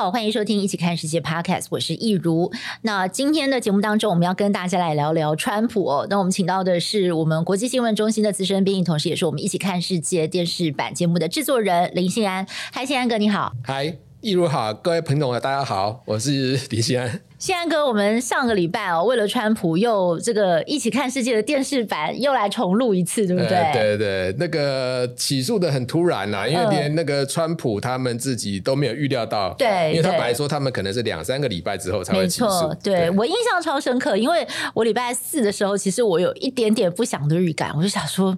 [0.00, 2.50] 好，欢迎收听《一起看世界》Podcast，我是易如。
[2.80, 6.06] 那今天的节目当中，我们要跟大家来聊聊川普哦。
[6.08, 12.46] 那我们请到的是我们国际新闻中心的资深编译，同时也是我们《一起看世界》电视版节目的制作人林信安。
[12.72, 13.52] 嗨，信安哥，你好。
[13.62, 17.20] 嗨，易如好，各位朋友大家好，我是林信安。
[17.40, 23.56] 信安哥，我们上个礼拜哦，为了川普又这个一起看世界的电视版又来重录一次，对不对？
[23.56, 32.74] 呃、对对，那个起诉的很突然呐、啊，因为连那个川普他们自己都没有预料到，对、呃，因为他本来说他们可能是两三个礼拜之后才会起诉。
[32.82, 38.36] 对，对我印象超深刻，因为我礼拜四的时候，其实我有一点点不祥的预感，我就想说，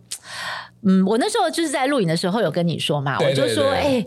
[0.86, 4.06] 嗯，我那时候就是在录影的时候有跟你说嘛，对对对，我就说，哎、欸。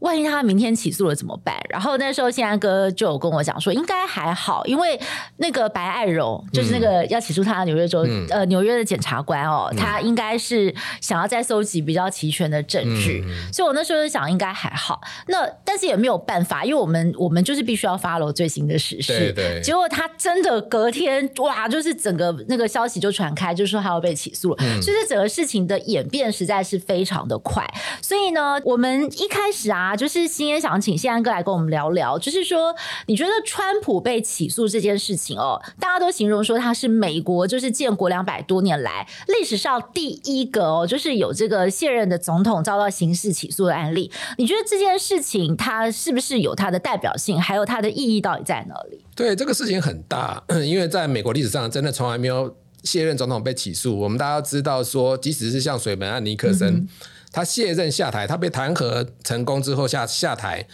[0.00, 1.56] 万一他明天起诉了怎么办？
[1.70, 5.00] 然后那时候信安哥就有跟我讲说，应该还好，因为
[5.38, 15.00] 那个白爱柔就是那个要起诉他的纽约州、嗯、呃纽约的检察官哦，嗯、他应该是想要再搜集比较齐全的证据，嗯、所以我那时候就想应该还好。
[15.28, 19.18] 那但是也没有办法，因为我们我们就是必须要 follow 最新的时事。
[19.18, 19.62] 对对。
[19.62, 24.56] 结果他真的隔天哇，就是整个那个消息就传开，就说他要被起诉了。
[24.60, 24.82] 嗯。
[24.82, 27.66] 所以这整个事情的演变实在是非常的快。
[28.02, 29.85] 所以呢，我们一开始啊。
[29.86, 32.74] 啊，就是今天想请谢安哥来跟我们聊聊，就是说，
[33.06, 44.10] 你觉得川普被起诉这件事情哦，大家都形容说他是美国就是建国两百多年来历史上第一个哦，就是有这个卸任的总统遭到刑事起诉的案例。
[44.38, 49.04] 你觉得这件事情它是不是有它的代表性，还有它的意义到底在哪里？
[49.14, 53.96] 对，这个事情很大， 因为在美国历史上真的从来没有卸任总统被起诉。
[53.96, 56.74] 我们大家都知道说，即使是像水门案尼克森。
[56.74, 56.88] 嗯
[57.32, 60.66] 他卸任下台，他被弹劾成功之后下下台，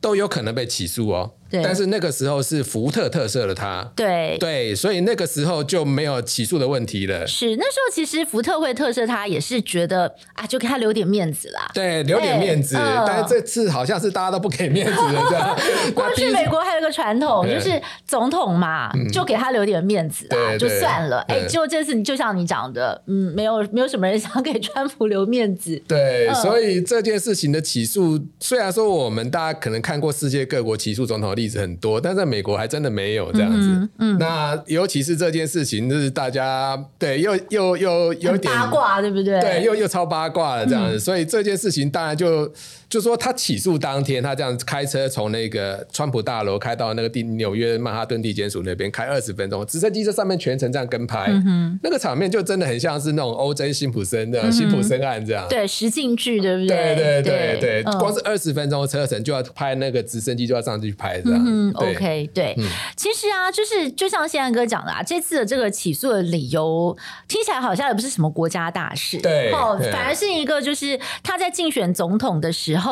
[0.00, 1.34] 都有可能被起诉哦。
[1.62, 7.26] 但是那个时候是福特特赦了他，对对，所以那个时候就没有起诉的问题了。
[7.26, 11.70] 是那时候其实福特会特赦他，也是觉得啊，就给他留点面子啦。
[11.74, 12.76] 对，留点面子。
[12.76, 15.58] 呃、但是这次好像是大家都不给面子了，这样。
[15.94, 21.20] 过去美国还有个传统，就是总统嘛，就给他留点面子啊，就算了。
[21.28, 25.80] 哎，就这次你就像你讲的，嗯，没有没有什么人想给川普留面子。
[25.86, 33.68] 对，呃、所以这件事情的起诉，虽然说我们大家可能看过世界各国起诉总统的例子很多，但在美国还真的没有这样子。
[33.68, 39.40] 嗯，嗯，那尤其是这件事情，就是大家对又又又有点八卦，对不对？
[39.40, 40.96] 对，又又超八卦了这样子。
[40.96, 42.50] 嗯、所以这件事情当然就
[42.94, 53.72] 就说他起诉当天，他这样开车从那个川普大楼开到那个地纽约曼哈顿地检署那边开二十分钟，直升机在上面全程这样跟拍，嗯、那个场面就真的很像是那种 O.J.
[53.72, 55.44] 辛普森的辛普森案这样。
[55.48, 56.76] 对，实境剧对不对？
[56.76, 61.44] 对对对对，对光是二十分钟车程就要拍那个直升机就要上去拍这样。
[61.44, 66.96] 嗯 OK，对，嗯、其实啊，就是就像信安哥讲的啊，这次的这个起诉的理由
[67.26, 72.83] 听起来好像也不是什么国家大事，对，哦，反而是一个就是他在竞选总统的时候，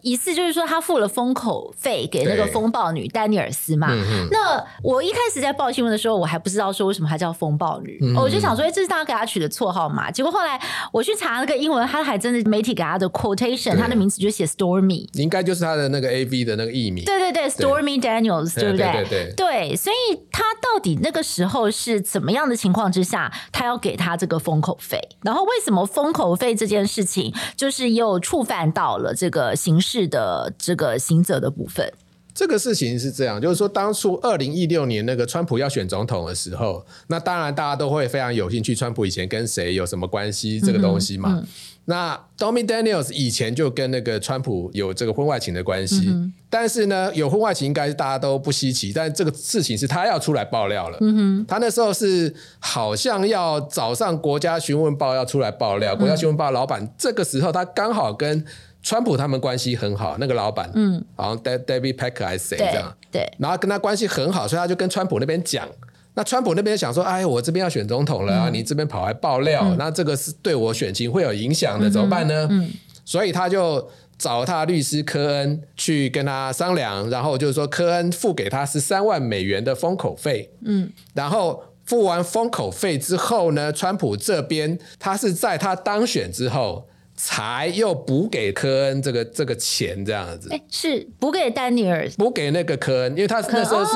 [0.00, 3.88] 疑似就是说他付了封口费给那个风暴女丹尼尔斯嘛。
[3.88, 3.98] 对
[4.30, 10.10] 那我一开始在报新闻的时候，我还不知道说为什么她叫风暴女，嗯、我就想说，哎，这是他给她取的绰号嘛？
[10.10, 10.60] 结果后来
[10.92, 17.04] 我去查那个英文，他还真的媒体给他的 quotation，他的名字就写 Stormy，应该就是他的那个 AV 的那个艺名。
[17.04, 18.52] 对对对，Stormy Daniels。
[18.62, 18.92] 对不对？
[18.92, 25.00] 对对对，对，所以他到底那个时候是怎么样的情况之下，他要给他这个封口费？
[25.22, 31.92] 然后为什么封口费这件事情，就是又触犯到了这个刑事的这个刑责的部分？
[32.34, 41.34] 这个事情是这样，就是说当初二零一六年那个川普要选总统的时候，那当然大家都会非常有兴趣，川普以前跟谁有什么关系这个东西嘛。
[41.34, 41.46] 嗯嗯
[41.84, 50.98] 那 Stormy Daniels 以前就跟那个川普有这个婚外情的关系，嗯、但是呢，有婚外情应该是大家都不稀奇，但这个事情是他要出来爆料了。
[51.00, 58.44] 嗯、哼他那时候是好像要早上国家询问报要出来爆料，嗯、国家询问报老板这个时候他刚好跟
[58.82, 65.68] 川普他们关系很好，那个老板，嗯，好像 David Pecker 还是谁这样，对，然后跟他关系很好，所以他就跟川普那边讲。
[66.14, 72.46] 那川普那边想说，哎，我这边要选总统了啊，嗯、你这边跑来爆料，嗯、那这个是对我选情会有影响的，怎么办呢？
[72.50, 72.70] 嗯，嗯
[73.04, 86.86] 所以他就找他律师科恩去跟他商量，然后就是说科恩付给他十三万美元的封口费，嗯，然后付完封口费之后呢，川普这边他是在他当选之后。
[87.24, 93.92] 才又补给科恩这个这个钱这样子，哎，是补给丹尼尔，补给那个科恩，因为他那时候是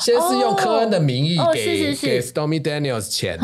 [0.00, 3.38] 先是用科恩的名义给给 Stormy Daniels 钱，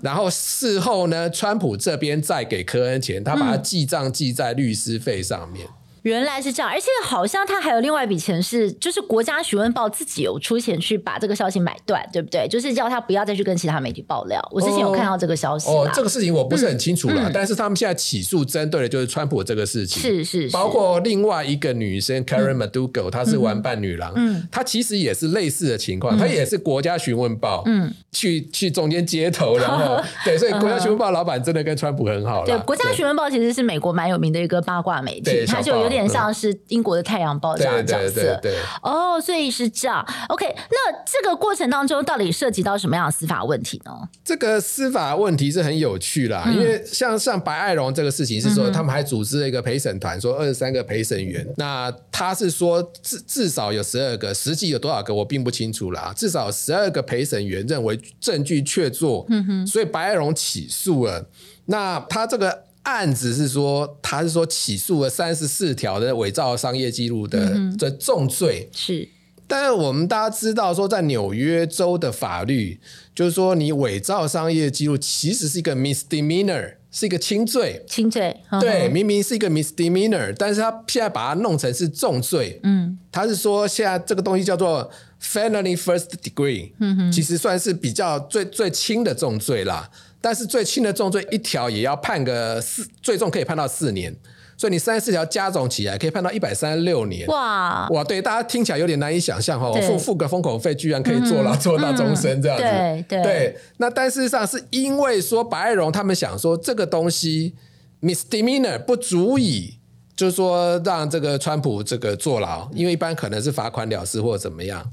[0.00, 5.66] 然后事后呢，川普这边再给科恩钱，他把他记账记在律师费上面。
[6.08, 12.48] 原来是这样，而且好像他还有另外一笔钱是，就是国家询问报自己有出钱去把这个消息买断，对不对？
[12.48, 14.40] 就是叫他不要再去跟其他媒体爆料。
[14.50, 15.68] 我之前有看到这个消息。
[15.70, 32.46] 哦，这个事情我不是很清楚了，嗯、但是他们现在起诉针对的就是川普这个事情，是是，是，包括另外一个女生 Karen McDougal，她是玩伴女郎，嗯，她其实也是类似的情况，她、嗯、也是国家询问报，嗯，去去中间接头，然后 对，所以国家询问报老板真的跟川普很好了。
[32.46, 38.38] 对，国家询问报其实是美国蛮有名的一个八卦媒体，它就有点像是英国的太阳报这样的角色。
[38.82, 40.06] 哦，所以是这样。
[40.28, 43.90] OK，那这个过程当中到底涉及到什么样的司法问题呢？
[44.22, 51.46] 这个司法问题是很有趣啦，嗯、因为像像白爱荣这个事情是说，他们还组织了一个陪审团，说二十三个陪审员。
[51.56, 56.12] 那他是说至至少有十二个，实际有多少个我并不清楚啦。
[56.14, 61.26] 至少十二个陪审员认为证据确凿，嗯哼，所以白爱荣起诉了。
[61.66, 69.06] 那他这个案子是说，他是说起诉了三十四条的伪造商业记录的这重罪是。
[69.46, 72.78] 但是我们大家知道说，在纽约州的法律，
[73.14, 77.82] 就是说你伪造商业记录其实是一个 misdemeanor，是一个轻罪。
[77.86, 82.60] 轻罪，对，明明是一个 misdemeanor，但是他现在把它弄成是重罪。
[82.62, 84.90] 嗯，他是说现在这个东西叫做
[85.22, 89.90] felony first degree，嗯哼，其实算是比较最最轻的重罪啦。
[90.20, 94.14] 但是最轻的重罪一条也要判个四，最重可以判到四年。
[94.56, 97.24] 所以你三十四条加总起来，可以判到一百三十六年。
[97.28, 102.64] 哇哇，对，大家听起来有点难以想象哈，付付个封口费，居然可以坐牢坐到终身这样子。
[102.64, 103.56] 嗯、对对，对。
[103.76, 107.54] 那但事实上是因为说白爱荣他们想说这个东西
[108.02, 109.78] misdemeanor 不足以，
[110.16, 114.84] 就是说让这个川普这个坐牢，因为一般可能是罚款了事或者怎么样。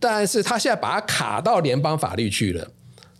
[0.00, 2.66] 但是他现在把它卡到联邦法律去了。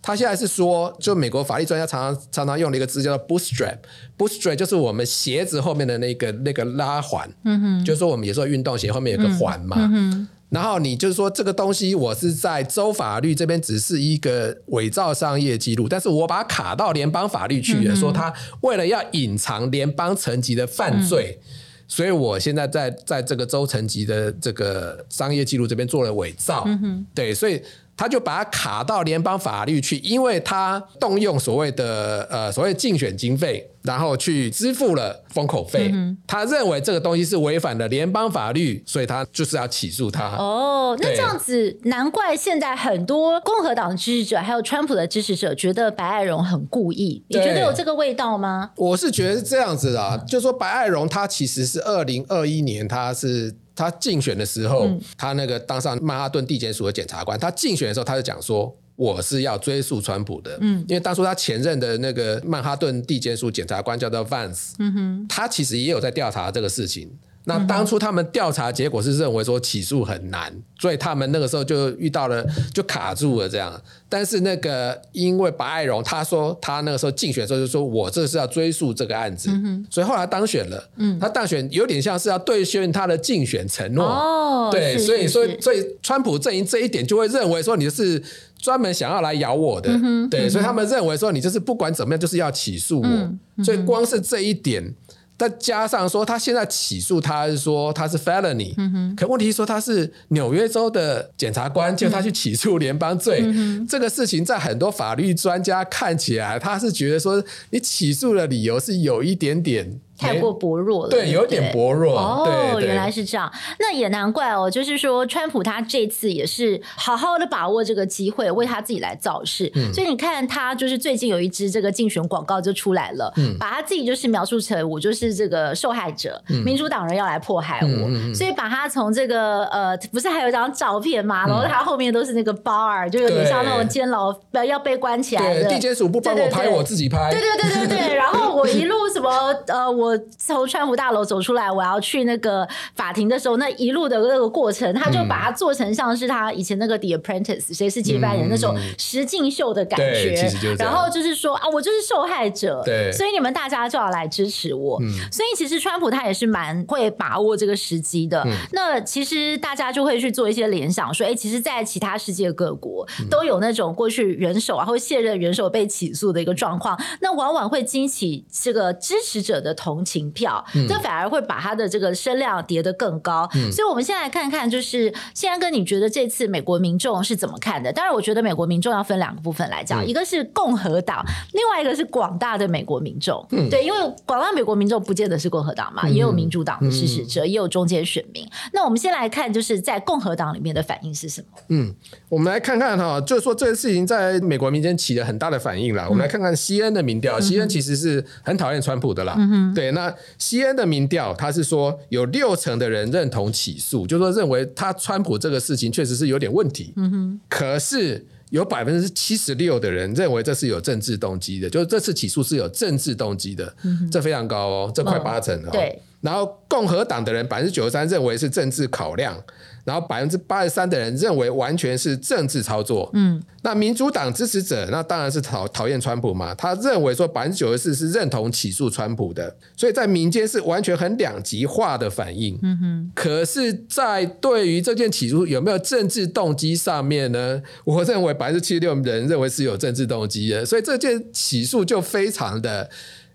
[0.05, 18.31] 他现在是说，就美国法律专家常常常常用的一个字叫做 bootstrap，bootstrap 就是我们鞋子后面的那个那个拉环，嗯哼，就是说我们有时候运动鞋后面有个环嘛，嗯哼，然后你就是说这个东西我是在州法律这边只是一个伪造商业记录，但是我把它卡到联邦法律去了，说他
[18.61, 21.39] 为了要隐藏联邦层级的犯罪，
[21.87, 27.59] 所以我现在在在这个州层级的这个商业记录这边做了伪造，嗯哼，对，所以。
[27.97, 35.89] 他就把它卡到联邦法律去，因为他动用所谓的呃所谓竞选经费，然后去支付了封口费。
[35.93, 40.35] 嗯、他认为这个东西是违反了联邦法律，所以他就是要起诉他。
[40.37, 47.23] 哦，那这样子，难怪现在很多共和党的支持者还有川普的支持者觉得白爱荣很故意。
[47.29, 48.71] 你觉得有这个味道吗？
[48.75, 53.55] 我是觉得是这样子的、啊，就说白爱荣他其实是二零二一年他是。
[53.75, 57.37] 他竞选的时候，嗯、他那个当上曼哈顿地检署的检察官。
[57.37, 67.11] 他竞选的时候，他就讲说：“我是要追溯川普的。”嗯，因为当初他前任的那个曼哈顿地检署检察官叫做 Vance，嗯哼，他其实也有在调查这个事情。
[67.47, 72.43] 那当初他们调查结果是认为说起诉很难，所以他们那个时候就遇到了
[72.73, 73.79] 就卡住了这样。
[74.09, 79.49] 但是那个因为白爱荣他说他那个时候竞选的时候就说我这是要追诉这个案子，
[79.89, 80.89] 所以后来当选了。
[81.19, 84.05] 他当选有点像是要兑现他的竞选承诺。
[84.05, 88.21] 哦，对，所以所以所以川普阵营这一点就会认为说你是
[88.57, 89.89] 专门想要来咬我的，
[90.31, 94.95] 对，所以他们认为说你就是不管怎么样就是要起诉我，所以光是这一点。
[95.37, 103.43] 再加上说，他现在起诉他是说他是 felony，嗯，可问题是说他是纽约州的检察官，叫他去起诉联邦罪，
[103.87, 109.99] 这个事情在很多法律专家看起来，他是觉得说你起诉的理由是有一点点。
[110.17, 112.17] 太过薄弱了，对，有点薄弱。
[112.17, 114.69] 哦，原来是这样，那也难怪哦。
[114.69, 119.69] 就是说，川普他这次也是好好的把握这个机会，为他自己来造势。
[119.75, 131.45] 嗯，所以你看，他就是最近有一支这个竞选广告就出来了，嗯，把他自己就是描述成我就是这个受害者，嗯，民主党人要来迫害我，嗯，所以把他从这个呃，不是还有一张照片吗？
[131.45, 134.33] 然后他后面都是那个 bar，就有点像那种监牢
[134.65, 135.67] 要被关起来的。
[135.67, 137.29] 地检署不帮我拍，我自己拍。
[137.31, 139.29] 对对对对对，然后我一路什么
[139.67, 140.04] 呃我。
[140.05, 150.75] 我从川普大楼走出来，我要去那个法庭的时候，那一路的那个过程，他就把它做成像是他以前那个《The Apprentice》谁是接班人那种实境秀的感觉。
[150.77, 155.01] 然后就是说啊，我就是受害者，对，所以你们大家就要来支持我。
[155.31, 158.45] 所以其实川普他也是蛮会把握这个时机的。
[158.73, 169.94] 那其实大家就会去做一些联想，说，哎，其实，在其他世界各国都有那种过去元首啊或卸任元首被起诉的一个状况，那往往会激起这个支持者的同。
[169.95, 173.49] 同情票，嗯、这反而会把他的这个声量叠得更高。
[173.55, 177.93] 嗯、所以，我们现在来看看，就是宪安哥，你觉得这次美国民众是怎么看的？
[177.93, 181.23] 当然，我觉得美国民众要分两个部分来讲，嗯、一个是共和党，
[181.53, 183.45] 另外一个是广大的美国民众。
[183.51, 188.45] 嗯、对，因为广大美国民众不见得是共和党嘛，嗯、也有民主党的支持者，嗯、也有中间选民。
[188.73, 191.47] 那我们先来看，就是在共和党里面的反应是什么？
[191.69, 191.95] 嗯，
[192.27, 196.03] 我们来看看哈，就是说这个事情在美国民间起了很大的反应了。
[196.03, 199.35] 嗯、我们来看看西恩的民调，西恩其实是很讨厌川普的啦。
[199.37, 206.93] 嗯、哼对，那西安的民调，他是说有六成的人认同起诉，就是说认为他川普这个事情确实是有点问题。
[206.95, 215.69] 嗯哼，可是有百分之七十六的人认为这是有政治动机的，就是这次起诉是有政治动机的，嗯、这非常高哦，这快八成哦。
[215.71, 216.01] 对。
[216.21, 219.39] 然后共和党的人百分之九十三认为是政治考量，
[219.85, 223.09] 然后百分之八十三的人认为完全是政治操作。
[223.13, 232.59] 嗯，那民主党支持者那当然是讨讨厌川普嘛，他认为说百分之九十四是认同起诉川普的，所以在民间是完全很两极化的反应。
[232.61, 237.61] 嗯哼，可是，在对于这件起诉有没有政治动机上面呢？
[237.85, 242.89] 我认为百分之七十六人认为是有政治动机的，所以这件起诉就非常的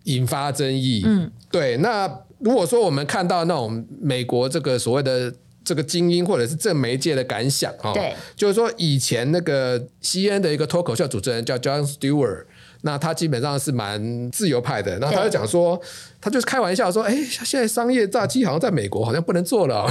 [0.05, 1.03] 引发争议。
[1.07, 2.23] 嗯，对，那。
[2.43, 5.31] 如果说我们看到那种美国这个所谓的
[5.65, 12.45] 这个精英或者是正媒界的感想啊，对，就是说以前那个 CNN 的一个脱口秀主持人叫 John Stewart，
[12.83, 15.81] 那他基本上是蛮自由派的，那他就讲说。
[16.21, 19.85] 他就是开玩笑说：“哎，现在商业诈欺好像在美国好像不能做了。
[19.89, 19.91] ”哦，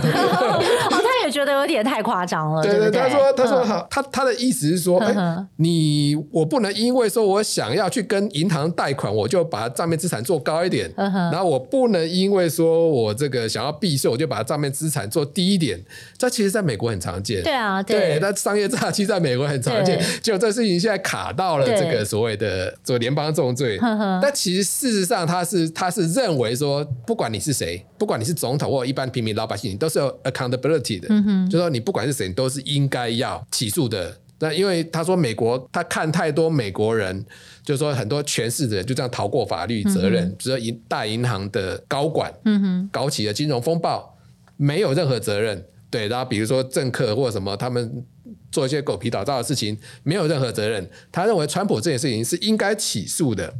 [0.91, 2.61] 他也觉得有点太夸张了。
[2.61, 15.83] 对对，他说：“他说好，他他的意思是说，哎，你我不能因为说我想要去跟银行贷款，我就把账面资产做高一点，然后我不能因为说我这个想要避税，我就把账面资产做低一点。
[16.15, 17.41] 这其实在美国很常见。
[17.41, 19.99] 对啊，对，那商业诈欺在美国很常见。
[20.21, 23.79] 结果这事情现在卡到了这个所谓的做联邦重罪，
[24.21, 31.07] 但其实事实上他是他是。”认为说，不管你是谁，不管你是总统或一般平民老百姓，你都是有 accountability 的。
[31.09, 34.17] 嗯哼，就说你不管是谁，你都是应该要起诉的。
[34.41, 37.25] 那因为他说美国，他看太多美国人，
[37.63, 44.17] 就是说很多权势的人就这样逃过法律责任，比如说银大银行的高管，嗯哼，搞起了金融风暴，
[44.55, 45.65] 没有任何责任。
[45.89, 48.05] 对，然后比如说政客或者什么，他们
[48.51, 50.87] 做一些狗皮倒灶的事情，没有任何责任。
[51.11, 53.51] 他认为川普这件事情是应该起诉的。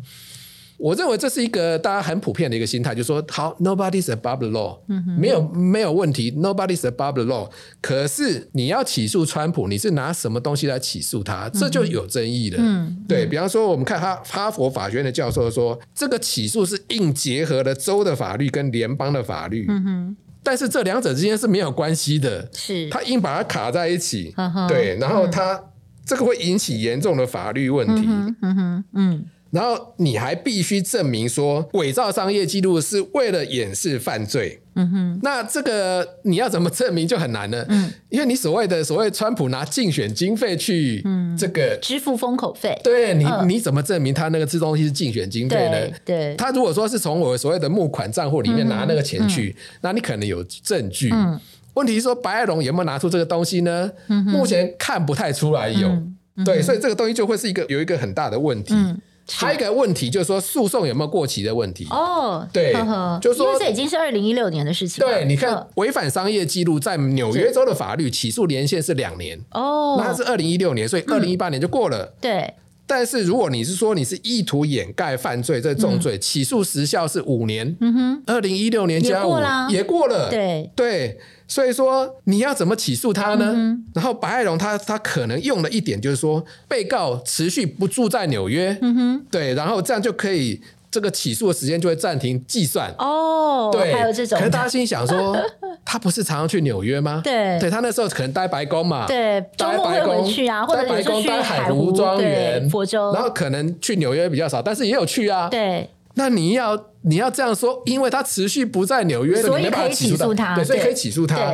[0.79, 7.50] 我认为这是一个大家很普遍的一个心态，就是说，好，nobody's above the law，嗯，没有没有问题，nobody's above the law。
[7.81, 11.50] 可是你要起诉川普，你是拿什么东西来起诉他？
[11.50, 12.57] 这就有争议了。
[12.62, 22.89] 嗯，对，比方说，我们看哈哈佛法学院的教授说，这个起诉是硬结合了州的法律跟联邦的法律，嗯哼，但是这两者之间是没有关系的，是。
[22.89, 24.33] 他硬把它卡在一起，
[24.69, 25.62] 对，然后他
[26.05, 28.07] 这个会引起严重的法律问题，
[28.41, 29.25] 嗯哼，嗯。
[29.51, 34.62] 然后你还必须证明说伪造商业记录是为了掩饰犯罪。
[34.75, 37.65] 嗯哼，那这个你要怎么证明就很难了。
[37.68, 41.03] 嗯，因为你所谓的所谓川普拿竞选经费去
[41.38, 45.98] 这个、嗯、支付封口费，对你、嗯、你怎么证明他那个这东西是竞选经费呢？
[46.06, 51.10] 对，对他如果说是从我所谓的募款账户里面拿那个钱去，嗯嗯、那你可能有证据。
[51.12, 51.38] 嗯，
[51.74, 53.91] 问题是说白爱龙有没有拿出这个东西呢？
[54.08, 55.89] 嗯、哼目前看不太出来有。
[55.89, 58.74] 嗯嗯、对，所以这个东西就会是一个有一个很大的问题。
[58.74, 59.01] 嗯
[59.38, 61.88] 还有一个问题就是说，诉讼有没有过期的问题？
[61.89, 65.05] 哦，对，呵呵就是说，因为这已经是二零一六年的事情。
[65.05, 69.39] 对，你看，违反商业记录在纽约州的法律起诉年限是两年。
[69.51, 72.13] 哦，那它是二零一六年，所以二零一八年就过了。
[72.19, 72.53] 对，
[72.88, 77.75] 但是如果你是说你是意图掩盖犯罪这重罪，起诉时效是五年。
[77.81, 79.38] 嗯哼，二零一六年加五
[79.69, 80.29] 也过了。
[80.29, 81.19] 对对。
[81.50, 83.51] 所以说你要怎么起诉他呢？
[83.53, 92.94] 嗯、然后白爱龙他他可能用了一点，就是说被告持续不住在纽约，嗯、哼对，然后这样就可以这个起诉的时间就会暂停计算。
[93.00, 94.38] 哦，对，还有这种。
[94.38, 95.36] 可是大家心想说，
[95.84, 97.22] 他不是常常去纽约吗？
[97.24, 105.50] 对，对他那时候可能待白宫嘛，对，待白宫去啊，或者白宫待海湖庄园、佛州，然后可能去纽约比较少，但是也有去啊。
[105.50, 105.89] 对。
[106.15, 111.53] 那你要你要这样说，因为他持续不在纽约，所以可以起诉他，对，所以可以起诉他。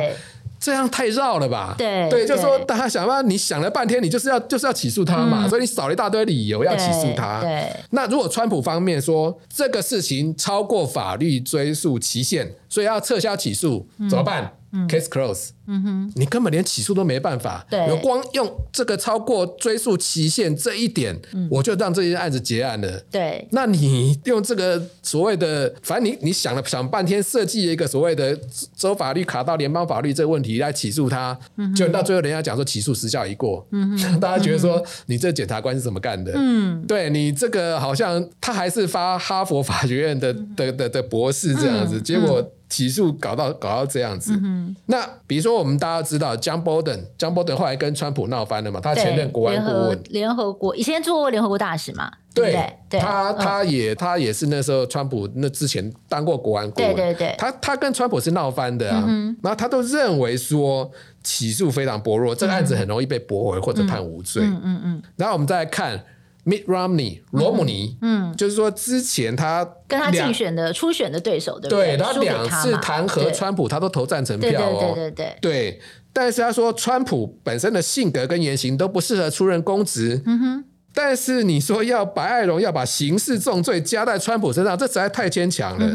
[0.58, 1.74] 这样太绕了吧？
[1.76, 7.42] 对对，就是说大家想办法，你想了半天，你就是要就是要起诉他嘛，所以你少了一大堆理由要起诉他。
[7.42, 14.50] 对，那如果川普方面说这个事情超过法律追诉期限，所以要撤销起诉，怎么办？
[14.88, 15.50] ，case close。
[15.68, 17.66] 嗯哼，你根本连起诉都没办法。
[17.68, 21.20] 对，有光用这个超过追诉期限这一点，
[21.50, 23.00] 我就让这些案子结案了。
[23.10, 28.38] 对，那你用这个所谓的，反正你你想了想半天，设计一个所谓的
[28.76, 31.36] 州法律卡到联邦法律这个问题来起诉他，
[31.74, 36.32] 就到最后人家讲说起诉时效已过，嗯， 大家觉得说你这检察官是怎么干的？
[36.36, 42.52] 嗯，对你这个好像他还是发哈佛法学院的的的的博士这样子，结果。
[42.68, 52.52] 起诉搞到搞到这样子，嗯、那比如说我们大家知道，John Bolton，John Bolton 后来跟川普闹翻了嘛，他前任国安顾问，联合国以前做过联合国大使嘛，对，
[52.90, 60.90] 他他也、嗯、他也是那时候川普那之前当过国安顾问，对对对，他他跟川普是闹翻的啊，嗯、然后他都认为说
[61.22, 66.02] 起诉非常薄弱，这个案子很容易被驳回或者判无罪，嗯嗯，嗯，嗯，然后我们再来看。
[66.46, 71.96] Mitt Romney，罗姆尼，嗯，就是说之前他跟他竞选的初选的对手，对不对？
[71.96, 75.80] 对，他两次弹劾川普，他都投赞成票哦，对对对对对。
[76.12, 80.22] 但是他说，川普本身的性格跟言行都不适合出任公职。
[80.24, 80.64] 嗯哼。
[80.98, 85.86] 但是你说要白爱荣要把刑事重罪加在川普身上，这实在太牵强了。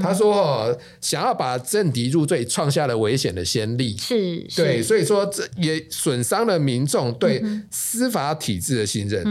[0.00, 3.96] 他说想要把政敌入罪，创下了危险的先例。
[3.98, 9.24] 是，对，所以说这也损伤了民众对司法体制的信任。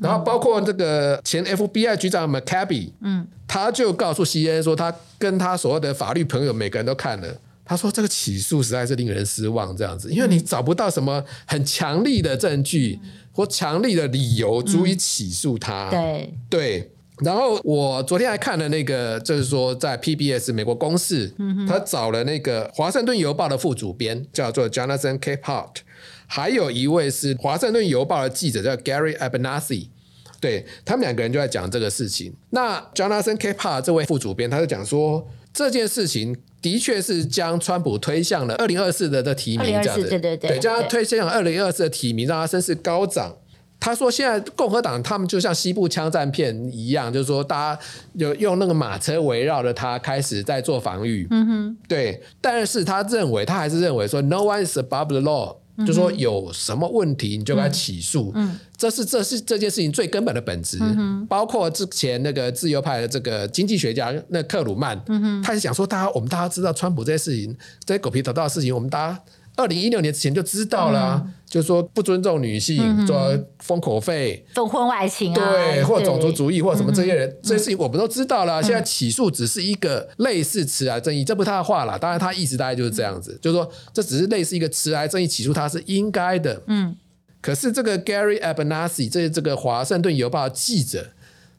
[0.00, 7.28] 然后包括这个前 FBI 局长 McCabe，嗯，他就告诉 CNN 说，他跟他所有的法律朋友每个人都看了，
[7.62, 12.98] 他说这个起诉实在是令人失望，这样子，因为你找不到什么很强力的证据。
[13.32, 15.88] 或强力的理由足以起诉他。
[15.92, 25.76] 嗯、对对，然后我昨天还看了那个，就是说在 PBS 美国公视，嗯、他找了那个《华盛顿邮报》的副主编叫做 Jonathan Capehart，
[26.26, 29.88] 还有一位是《华盛顿邮报》的记者叫 Gary Abernathy，
[30.40, 32.34] 对，他们两个人就在讲这个事情。
[32.50, 36.36] 那 Jonathan Capehart 这位副主编，他就讲说这件事情。
[36.62, 43.34] 的确是将川普推向了二零二四的的提名，这样子，对对对，对，将他推向二零二四的提名，让他声势高涨。
[43.80, 47.80] 他说，现在共和党他们就像西部枪战片一样，就是说大家
[48.12, 51.26] 有用那个马车围绕着他开始在做防御。
[51.32, 52.22] 嗯哼，对。
[52.40, 55.56] 但是他认为，他还是认为说，no one is above the law。
[55.86, 58.34] 就说有什么问题，你就该起诉，
[58.76, 60.78] 这是这是这件事情最根本的本质。
[60.80, 69.22] 嗯、包括之前那个自由派的这个经济学家那克鲁曼，嗯，他是想说，大家我们大家知道川普这些事情，这些狗皮倒灶的事情，我们大家。
[69.62, 78.62] 二零一六年之前就知道了、啊嗯，就是说不尊重女性，做、嗯、封口费、封婚外情、啊，对，或种族主义，或什么这些人，嗯、这些事情我们都知道了。
[78.62, 81.98] 现在起诉只是一个类似迟来正义，这不是他的话了。
[81.98, 86.60] 当然，他意思大概就是这样子，嗯、就是说这只是类似一个迟来正义起诉他是应该的。
[86.66, 86.96] 嗯，
[87.40, 91.06] 可是这个 Gary Abernathy 这这个华盛顿邮报的记者，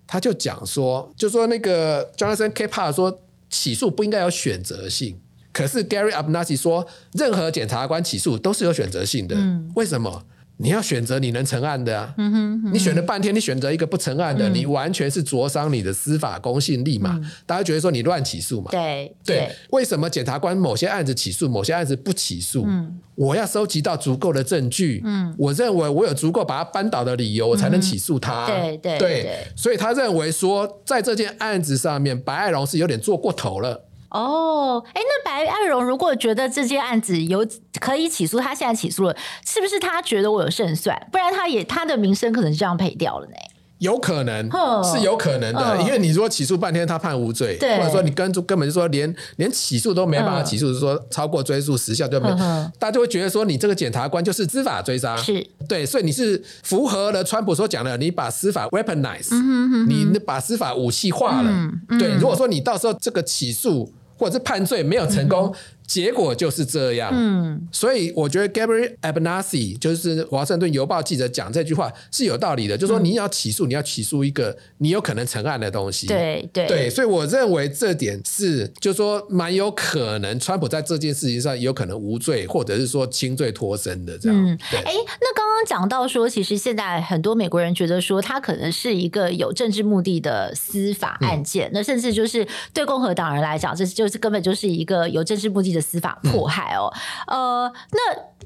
[0.05, 5.19] 他就讲说，就说那个 Jonathan Capehart 说起诉不应该有选择性。
[5.53, 9.35] 可是 Gary Abernathy 说，任何检察官起诉都是有选择性的。
[9.37, 10.23] 嗯，为什么？
[10.57, 12.13] 你要选择你能成案的啊。
[12.17, 17.19] 嗯哼，嗯，你选了半天，你选择一个不成案的，嗯，你完全是灼伤你的司法公信力嘛。
[17.21, 18.69] 嗯，大家觉得说你乱起诉嘛？
[18.69, 19.55] 对对，对。
[19.71, 22.65] 为什么检察官某些案子起诉，某些案子不起诉？
[22.67, 25.01] 嗯，我要收集到足够的证据。
[25.03, 28.45] 嗯，我认为我有足够把他扳倒的理由，我才能起诉他。
[28.45, 29.47] 对对对。
[29.55, 33.85] 所以他认为说，在这件案子上面，白爱龙是有点做过头了。
[34.13, 37.45] 哦，哎，那白爱荣如果觉得这件案子有
[37.79, 40.95] 可以起诉，他现在起诉了，是不是他觉得我有胜算？
[41.11, 43.33] 不然他也他的名声可能这样赔掉了呢？
[43.79, 44.49] 有可能
[44.81, 52.35] 是有可能的，哦，因为你如果起诉半天他判无罪，或者说你根根本就说连连起诉都没办法起诉，是说超过追诉时效对不对？
[52.79, 61.49] 大家就会觉得说你这个检察官就是知法追杀，是对，所以你是符合了川普所讲的，你把司法 weaponize，嗯，你把司法武器化了，
[61.89, 61.99] 嗯。
[61.99, 63.91] 对，如果说你到时候这个起诉。
[64.23, 65.53] 如果是判罪没有成功，
[65.93, 67.11] 结果就是这样。
[67.13, 76.07] 嗯，所以我觉得 Gabriel Abernathy 就是华盛顿邮报记者讲这句话是有道理的，嗯，就是说你要起诉，你要起诉一个你有可能成案的东西。
[76.07, 84.47] 对对对，所以我认为这点是，就是说蛮有可能，川普在这件事情上有可能无罪，或者是说轻罪脱身的这样。
[84.47, 84.79] 嗯，对。
[84.79, 94.07] 哎，那刚刚讲到说，其实现在很多美国人觉得说，他可能是一个有政治目的的司法案件，嗯，那甚至就是对共和党人来讲，这是就。
[94.13, 96.91] 是根本就是一个有政治目的的司法迫害哦，
[97.27, 97.99] 呃，那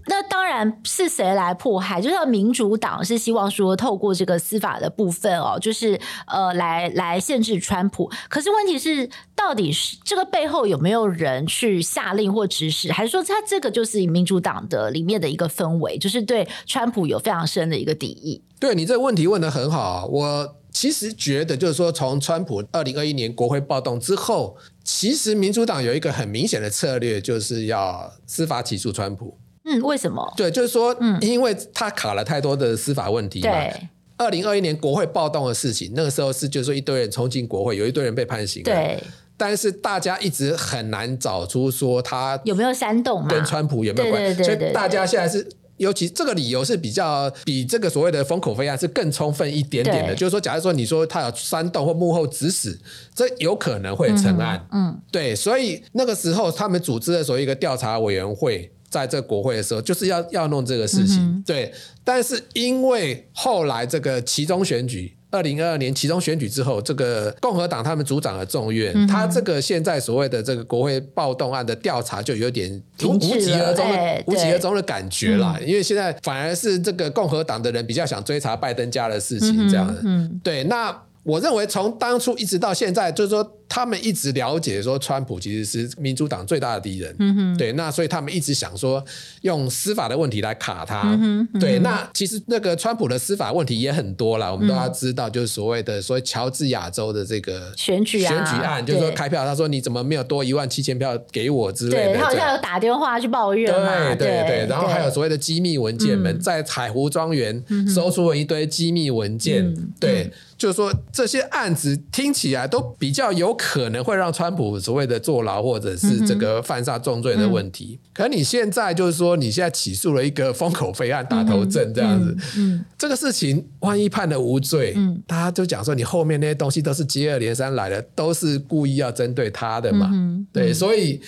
[0.08, 2.02] 那当然是谁来迫害？
[2.02, 8.12] 就是民主党是希望说透过这个司法的部分哦，就是呃，来来限制川普。
[8.28, 18.41] 可是问题是，到底是这个背后有没有人去下令或指使，还是说他这个就是民主党的里面的一个氛围，就是对川普有非常深的一个敌意？
[18.60, 20.56] 对，你这个问题问得很好，我。
[20.79, 29.35] 其实觉得就是说，从川普二零二一年国会暴动之后，其实民主党有一个很明显的策略，就是要司法起诉川普。
[29.65, 30.31] 嗯，为什么？
[30.37, 33.49] 对，就是说，嗯因为他卡了太多的司法问题嘛。
[33.49, 33.89] 对。
[34.17, 38.61] 二零二一年国会暴动的事情，那个时候是就是说一堆人冲进国会，有一堆人被判刑。
[38.61, 39.01] 对。
[39.35, 43.27] 但是大家一直很难找出说他有没有煽动嘛？
[43.27, 44.43] 跟川普有没有关系？
[44.43, 45.49] 所以大家现在是。
[45.77, 52.77] 尤其这个理由是比较比这个所谓的封口费案是更充分一点点的，就是说，假如说你说他有煽动或幕后指使，
[53.15, 54.67] 这有可能会成案。
[54.71, 61.17] 嗯，嗯，对，所以那个时候他们组织的所谓一个调查委员会，在这国会的时候，就是要要弄这个事情。
[61.17, 65.16] 嗯、对，但是因为后来这个其中选举。
[65.29, 80.01] 二零二二年其中选举之后，这个共和党他们组长的众院，嗯、他这个现在所谓的这个国会暴动案的调查就有点无无疾而终的无疾而终的感觉了，因为现在反而是这个共和党的人比较想追查拜登家的事情，这样的。
[80.03, 81.03] 嗯，对，那。
[81.23, 89.03] 我认为从当初一直到现在，就是说他们一直了解说川普其实是民主党最大的敌人，嗯哼，对，那所以他们一直想说
[89.41, 110.32] 用司法的问题来卡他，嗯哼，嗯、对，那其实那个川普的司法问题也很多了，我们都要知道，就是所谓的所谓乔治亚州的这个选举选举案，就是说开票，他说你怎么没有多一万七千票给我之类的，对，他好像有打电话去抱怨嘛，对对对，然后还有所谓的机密文件们在彩湖庄园搜出了一堆机密文件，对。
[110.58, 118.00] 就是说，这些案子听起来都比较有可能会让川普所谓的坐牢，或者是这个犯下重罪的问题。
[118.02, 130.12] 嗯、可你现在就是说，你现在起诉了一个封口费案、打头阵这样子，嗯这个事情万一判了无罪，嗯、大家就讲说你后面那些东西都是接二连三来的，都是故意要针对他的嘛？
[130.54, 131.20] 对，所以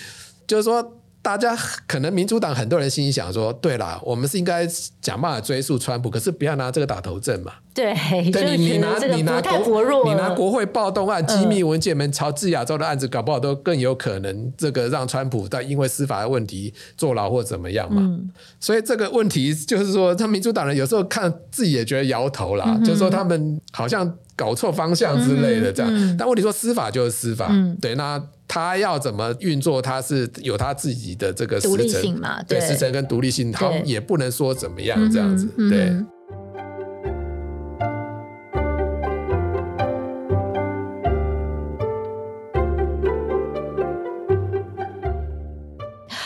[0.46, 0.96] 就是说。
[1.22, 1.54] 大家
[1.86, 4.66] 可能民主党很多人心里想说，对啦，我们是应该
[5.02, 7.52] 想办法追溯川普，可是不要拿这个打头阵嘛。
[7.74, 7.94] 对，
[8.32, 18.00] 对你 你拿你拿国你拿国会暴动案、机密文件们、乔治亚州的案子，搞不好都更有可能这个让川普在因为司法的问题坐牢或怎么样嘛。
[18.02, 26.16] 嗯、所以这个问题就是说，他民主党人有时候看自己也觉得摇头啦，嗯、就是说他们好像搞错方向之类的这样。
[26.18, 28.20] 但问题说司法就是司法，嗯、对那。
[28.52, 29.80] 他要怎么运作？
[29.80, 32.42] 他是有他自己的这个独立性嘛？
[32.42, 35.46] 对，时程跟独立性，他也不能说怎么样这样子。
[35.70, 35.94] 对。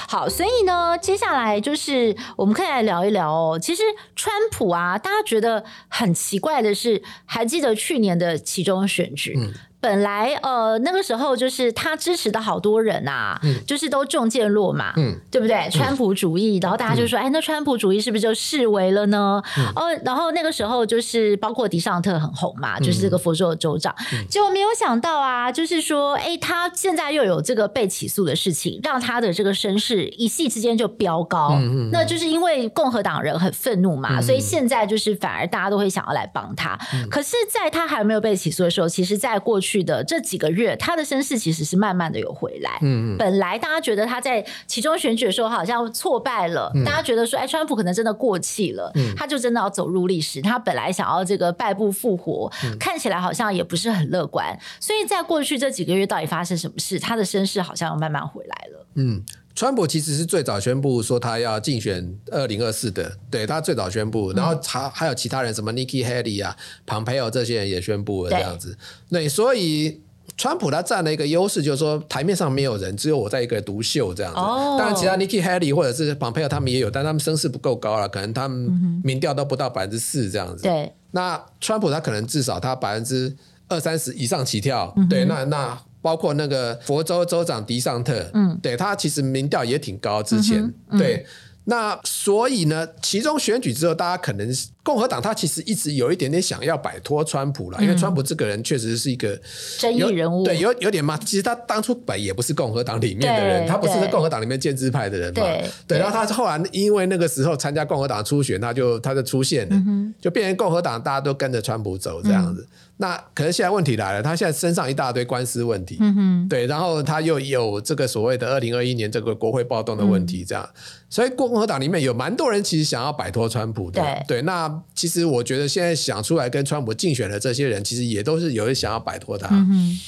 [0.09, 3.59] 好，所以呢，接下来就是我们可以来聊一聊哦。
[3.61, 3.83] 其实
[4.17, 9.35] 川普啊，大家觉得很奇怪的是，还记得去年的其中选举？
[9.37, 9.53] 嗯
[9.85, 15.69] 本来呃那个时候就是他支持的好多人啊，嗯、就是都中箭落马，嗯、对不对？
[15.71, 19.43] 川普主义，嗯、然后大家就说，哎，那川普主义是不是就视为了呢？
[19.59, 31.59] 嗯、哦，然后那个时候就是包括迪尚特很红嘛，就是这个佛州的州长，嗯、结果没有想到啊，就是说，哎，他现在又有这个被起诉的事情，让他的这个身世一夕之间就飙高，
[31.93, 36.79] 那就是因为共和党人很愤怒嘛，嗯、所以现在就是反而大家都会想要来帮他。
[36.95, 39.74] 嗯、可是，在他还没有被起诉的时候，其实，在过去。
[39.75, 42.79] 去的这几个月，他的声势其实是慢慢的有回来。
[42.81, 50.41] 嗯嗯，本来大家觉得他在其中选举的时候好像挫败了，嗯、大家觉得说，哎，川普可能真的过气了，嗯、他就真的要走入历史。
[50.41, 54.57] 他本来想要这个败部复活，嗯、看起来好像也不是很乐观。
[54.79, 57.01] 所以在过去这几个月，到底发生什么事？
[57.01, 58.87] 他的声势好像又慢慢回来了。
[58.95, 59.25] 嗯。
[59.55, 68.77] 川普其实是最早宣布说他要竞选二零二四的，对，他最早宣布，然后他还有其他人，什么 Nikki Haley 啊、Pompeo 这些人也宣布了这样子。
[69.09, 70.03] 对，所以
[70.37, 74.41] 川普他占了一个优势，就是说台面上没有人，只有我在一个人独秀这样子。
[74.41, 74.75] 哦。
[74.77, 80.65] 当然，其他 Nikki Haley 或者是 Pompeo 他们也有，但他们声势不够高了，可能他们民调都不到百分之四这样子。
[80.65, 80.93] 对。
[81.13, 83.37] 那川普他可能至少他百分之
[83.69, 84.93] 二三十以上起跳。
[84.97, 85.81] 嗯、对，那那。
[86.05, 91.25] 包括那个佛州州长迪尚特，嗯，对他其实民调也挺高，之前、嗯嗯、对，
[91.65, 94.47] 那所以呢，其中选举之后，大家可能
[94.83, 99.41] 共和党他其实一直有一点点想要摆脱川普了，嗯、因为川普这个人确实是一个
[99.79, 112.61] 争议人物，对，有有点嘛，其实他当初本也不是共和党里面的人，他不是共和党里面建制派的人嘛，对，对，然后他后来因为那个时候参加共和党初选，他就他就出现了，嗯、就变成共和党大家都跟着川普走这样子。
[112.63, 120.81] 嗯那可是现在问题来了，他现在身上一大堆官司问题，嗯哼，对，然后他又有这个所谓的二零二一年这个国会暴动的问题，这样，嗯、
[121.11, 129.99] 所以共和党里面有蛮多人其实想要摆脱川普的，对，对，那其实我觉得现在想出来跟川普竞选的这些人，其实也都是有人想要摆脱他，嗯，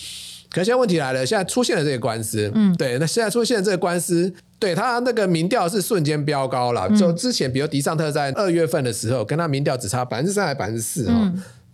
[0.49, 11.11] 可是现在问题来了，现在出现了这个官司，嗯，对，那现在出现这个官司，对他那个民调是瞬间飙高了，嗯、就之前比如迪尚特在二月份的时候，跟他民调只差百分之三还百分之四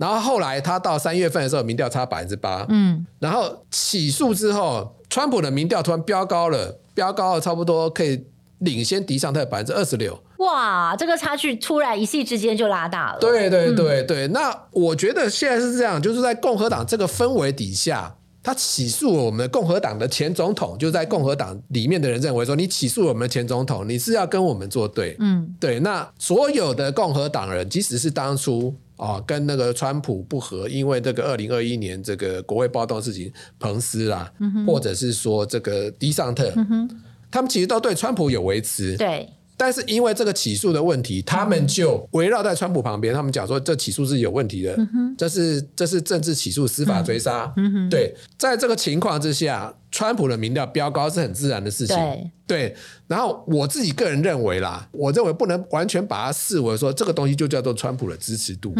[0.02, 8.26] 然后后来他到三月份的时候，民调差百分之八，嗯，然后起诉之后，川普的民调突然飙高了，飙高了差不多可以
[8.58, 10.20] 领先迪尚特百分之二十六。
[10.38, 13.20] 哇，这个差距突然一夕之间就拉大了。
[13.20, 18.16] 对对对对，嗯、那我觉得现在是这样，就是在共和党这个氛围底下。
[18.44, 25.14] 他起诉我们共和党的前总统，就在共和党里面的人认为说，你起诉我们的前总统，你是要跟我们作对。
[25.20, 25.78] 嗯，对。
[25.78, 36.88] 那所有的共和党人，即使是当初啊、哦、跟那个川普不和，因为这个二零二一年这个国会暴动事情，彭斯啦，嗯、或者是说这个迪尚特，嗯、
[37.28, 38.96] 他们其实都对川普有维持。
[38.96, 39.28] 对。
[39.56, 47.52] 但是因为这个起诉的问题，他们就围绕在川普旁边，他们讲说这起诉是有问题的，嗯、这是这是政治起诉、司法追杀。
[47.56, 51.96] 嗯、对，在这个情况之下，川普的民调飙高是很自然的事情。
[51.96, 58.74] 对，对，然后我自己个人认为啦，我认为不能完全把它视为说这个东西就叫做川普的支持度。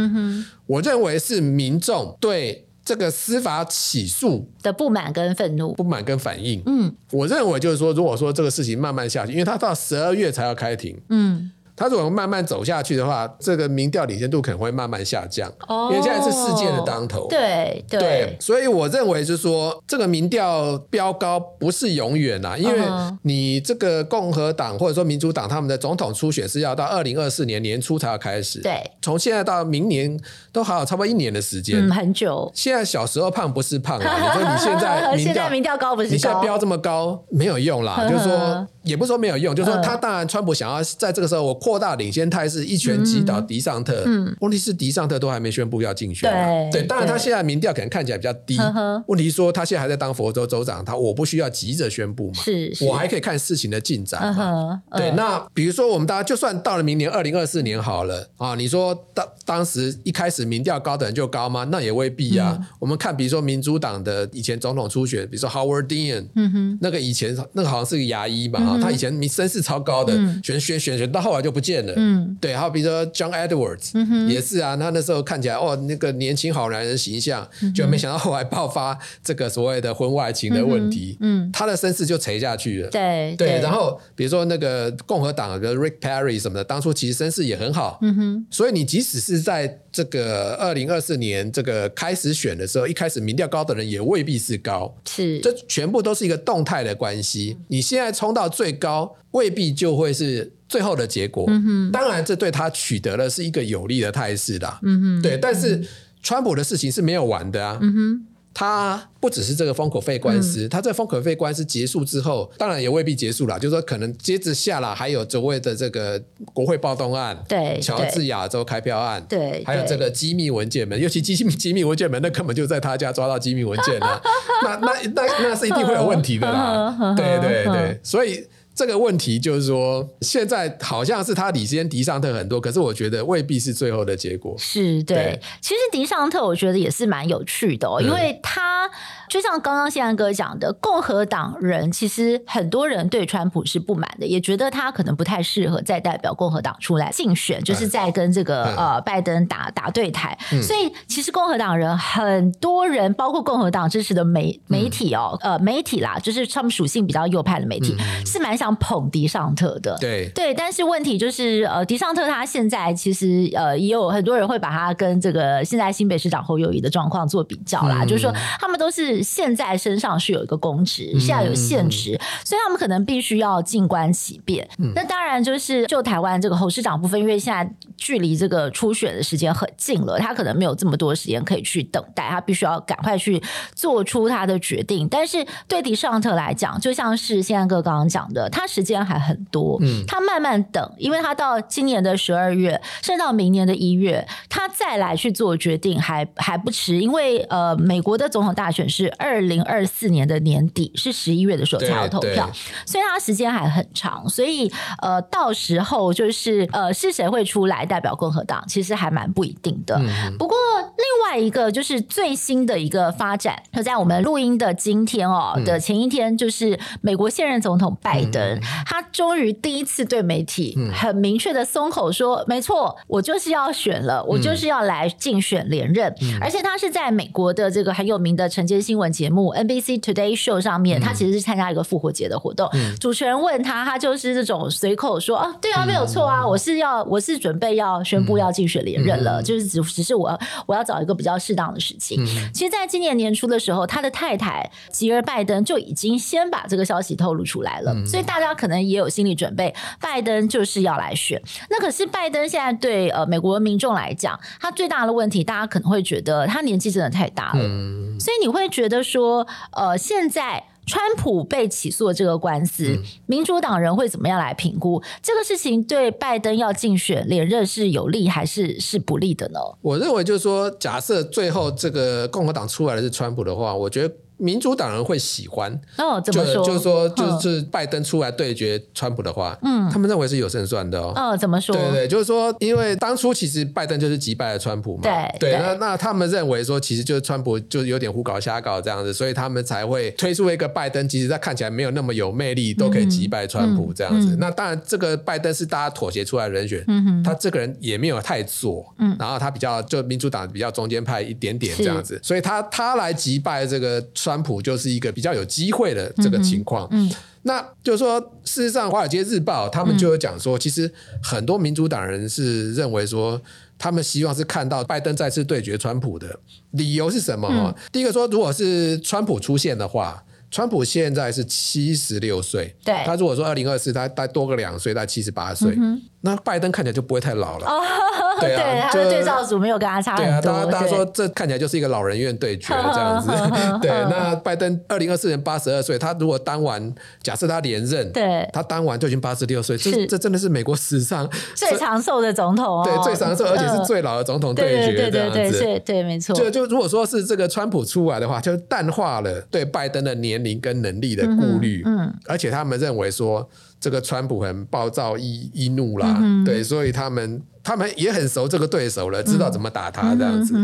[0.67, 2.67] 我认为是民众对。
[2.85, 11.51] 这个司法起诉的不满跟愤怒，不满跟反应，嗯，我认为就是说，如果说这个事情慢慢下去，因为他到十二月才要开庭，嗯。
[11.75, 17.27] 他如果慢慢走下去的话，这个民调领先度可能会慢慢下降，哦、因为现在是事件的当头。
[17.29, 22.79] 对对，对，所以我认为就是说，这个民调飙高不是永远呐，因为
[23.23, 30.19] 你这个共和党或者说民主党他们的总统初选是要到二零二四年年初才要开始，对，从现在到明年
[30.53, 32.51] 都还有差不多一年的时间，嗯，很久。
[32.55, 38.69] 现在小时候胖不是胖啊，你说你现在 民调现在民调高不是高，你现在飙这么高没有用啦， 就是说。
[38.83, 44.03] 也不是说没有用，就是说他当然，川普想要在这个时候我扩大领先态势，一拳击倒迪尚特。
[44.07, 46.31] 嗯，问题是迪尚特都还没宣布要竞选。
[46.71, 48.59] 对，对，当然他现在民调可能看起来比较低。
[49.07, 54.83] 问题是说他现在还在当佛州州长，他我不需要急着宣布嘛，是，我还可以看事情的进展嘛。
[54.97, 61.65] 对，那比如说我们大家就算到了明年二零二四年好了啊，你说当当时一开始民调高的人就高吗？
[61.71, 62.59] 那也未必啊。
[62.79, 68.81] 我们看比如说民主党的以前总统初选，比如说 Howard Dean，嗯哼，那个以前那个好像是个牙医嘛。
[68.83, 71.93] 他以前名声势超高的，选选选选到后来就不见了。
[71.97, 81.17] 嗯，对，还有比如说 John Edwards，也是啊，他那时候看起来哦，那个年轻好男人形象，就没想到后来爆发这个所谓的婚外情的问题。
[81.21, 82.91] 嗯，他的身世就垂下去了。
[82.91, 87.99] 对对，然后比如说那个共和党的 Rick Perry 什么的，当初其实身世也很好。
[88.03, 94.95] 嗯哼，所以你即使是在这个二零二四年这个开始选的时候，一开始民调高的人也未必是高。
[95.09, 97.57] 是，这全部都是一个动态的关系。
[97.69, 99.17] 你现在冲到最高。
[99.33, 101.47] 未必就会是最后的结果。
[101.49, 104.79] 嗯哼，当然，这对他取得了是一个有利的态势啦。
[104.83, 105.39] 嗯哼，对。
[105.39, 105.83] 但是，
[106.23, 107.79] 川普的事情是没有完的啊。
[107.81, 113.59] 嗯哼，他不只是这个封口费官司，嗯、他这封口费官司结束之后，当然也未必结束了。
[113.59, 124.23] 就是说，可能接着下来还有所谓的这个国会暴动案，对，乔治亚州开票案，对，还有这个机密文件门，尤其机密机密文件门，那根本就在他家抓到机密文件了。
[124.63, 127.15] 那那那那是一定会有问题的啦。
[127.17, 128.47] 对 对对， 所以。
[128.75, 134.55] 这个问题就是说，现在好像是他领先迪尚特很多，可是我觉得未必是最后的结果。
[134.59, 138.91] 是对，对其实迪尚特我觉得也是蛮有趣的哦，因为他。
[139.33, 150.37] 就像刚刚宪安哥讲的，共和党人其实很多人对川普是不满的，也觉得他可能不太适合再代表共和党出来竞选，就是在跟这个呃拜登打打对台。
[150.61, 159.97] 所以其实共和党人很多人，包括共和党支持的媒媒体哦，呃媒体啦，就是他们属性比较右派的媒体，是蛮想捧迪尚特的。
[159.99, 169.22] 对对，但是问题就是呃，迪尚特他现在其实呃也有很多人会把他跟这个现在新北市长侯友谊的状况做比较啦，就是说他们都是。
[169.23, 174.69] 现在身上是有一个公职，现在有限职，所以他们可能必须要静观其变。
[174.79, 183.41] 嗯、那当然就是就台湾这个侯市长部分，因为现在距离这个初选的时间很近了，他可能没有这么多时间可以去等待，他必须要赶快去
[183.75, 185.09] 做出他的决定。
[185.09, 199.12] 但是对迪尚特来讲，就像是现在哥刚刚讲的，他时间还很多，嗯，他慢慢等，因为他到今年的十二月，甚至到明年的一月，他再来去做决定还还不迟，因为呃，美国的总统大选是。
[199.19, 202.51] 二零二四年的年底是十一月的时候才要投票，
[202.87, 204.71] 所以他时间还很长，所以
[205.01, 209.97] 呃，到时候就是呃，是谁会出来代表共和党，其实还蛮不一定的。
[209.99, 226.15] 嗯、不过另外一个就是最新的一个发展，就在我们录音的今天哦的前一天，就是美国现任总统拜登，嗯、他终于第一次对媒体很明确的松口说：“嗯、没错，我就是要选了，我就是要来竞选连任。
[226.23, 232.69] 嗯”而且他是在美国的这个很有名的晨间新闻节目 NBC Today Show 上面，他其实是参加一个复活节的活动。
[232.75, 242.23] 嗯、主持人问他，他就是这种随口说：“啊，对啊，没有错啊，我是要，我是准备要宣布要竞选连任了，嗯、就是只只是我我要找一个比较适当的事情。
[242.23, 251.41] 嗯”其实，在今年年初的时候，他的太太吉尔拜登就已经先把这个消息透露出来了，嗯、所以大家可能也有心理准备，拜登就是要来选。
[251.71, 260.65] 那可是拜登现在对呃美国民众来讲，他最大的问题，大家可能会觉得他年纪真的太大了，嗯、所以你会觉得说，呃，现在。
[260.85, 265.81] 川普被起诉的这个官司，嗯、民主党人会怎么样来评估这个事情？
[265.85, 269.61] 对拜登要竞选连任是有利还是是不利的呢？
[269.81, 274.13] 我认为就是说，假设最后这个共和党出来的是川普的话，我觉得。
[274.43, 276.65] 民主党人会喜欢哦，怎么说？
[276.65, 281.13] 就是说，就是拜登出来对决川普的话，嗯，他们认为是有胜算的哦。
[281.15, 281.75] 哦，怎么说？
[281.77, 285.53] 对对，就是说，因为当初其实拜登就是击败了川普嘛，对对。
[285.53, 294.37] 那那他们认为说，其实就是川普就是有点胡搞瞎搞这样子，所以他们才会推出一个拜登，其实他看起来没有那么有魅力，都可以击败川普这样子。
[294.39, 305.11] 那当然，这个拜登是大家妥协出来的人选，嗯，他这个人也没有太左，嗯，然后他比较就民主党比较中间派一点点这样子，所以他他来击败这个川普就是一个。
[305.13, 310.91] 比较有机会的这个情况，嗯，嗯，那就是说，事实上，《华尔街日报》他们就有讲说，其实
[311.23, 313.39] 很多民主党人是认为说，
[313.79, 316.41] 他们希望是看到拜登再次对决川普的
[316.71, 317.47] 理由是什么？
[317.53, 320.25] 嗯，第一个说，如果是川普出现的话。
[320.53, 327.67] 川普现在是七十六岁，对，他如果说二零二四，他再多个两岁，他七十八岁，嗯、那拜登看起来就不会太老了。
[327.67, 327.81] 哦，
[328.39, 330.27] 对啊，他的对照组没有跟他差很多。
[330.27, 333.31] 对啊，大家大家说这看起来就是一个老人院对决 这样子。
[333.81, 342.83] 对，那拜登二零二四年八十二岁，他如果当完，假设他连任，对，他当完就已经八十六岁，这是这真的是美国史上最长寿的总统哦。
[342.85, 345.39] 对，最长寿而且是最老的总统对决这样子。
[345.39, 346.37] 对对对对，对没错。
[346.37, 353.49] 就就如果说是这个川普出来的话，就淡化了对拜登的年龄跟能力的顾虑，嗯，嗯，而且他们认为说
[353.81, 360.55] 这个川普很暴躁易易怒啦，嗯、对，所以他们他们也很熟这个对手了，知道怎么打他这样子，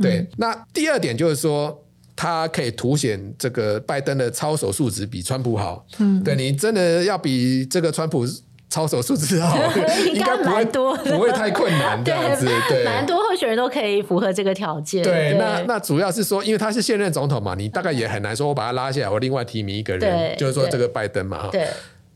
[0.00, 0.28] 对。
[0.36, 1.82] 那第二点就是说，
[2.16, 8.26] 他可以凸显这个拜登的操守素质比川普好，嗯，对，你真的要比这个川普。
[8.74, 9.56] 操守素质好，
[10.12, 12.44] 应该蛮多，不会太困难 这样子。
[12.68, 15.00] 对，蛮多候选人都可以符合这个条件。
[15.00, 21.44] 对，那那主要是说，因为他是现任总统嘛，你大概也很难说，我把他拉下来，我另外提名一个人，就是说这个拜登嘛。
[21.44, 21.48] 哈。
[21.52, 21.68] 对。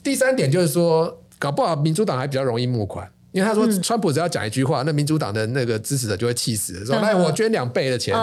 [0.02, 3.08] 第三点就是说，搞不好民主党还比较容易募款。
[3.32, 8.14] 因为他说，川普只要讲一句话，那民主党的那个支持者就会气死，说：“来，我捐两倍的钱。”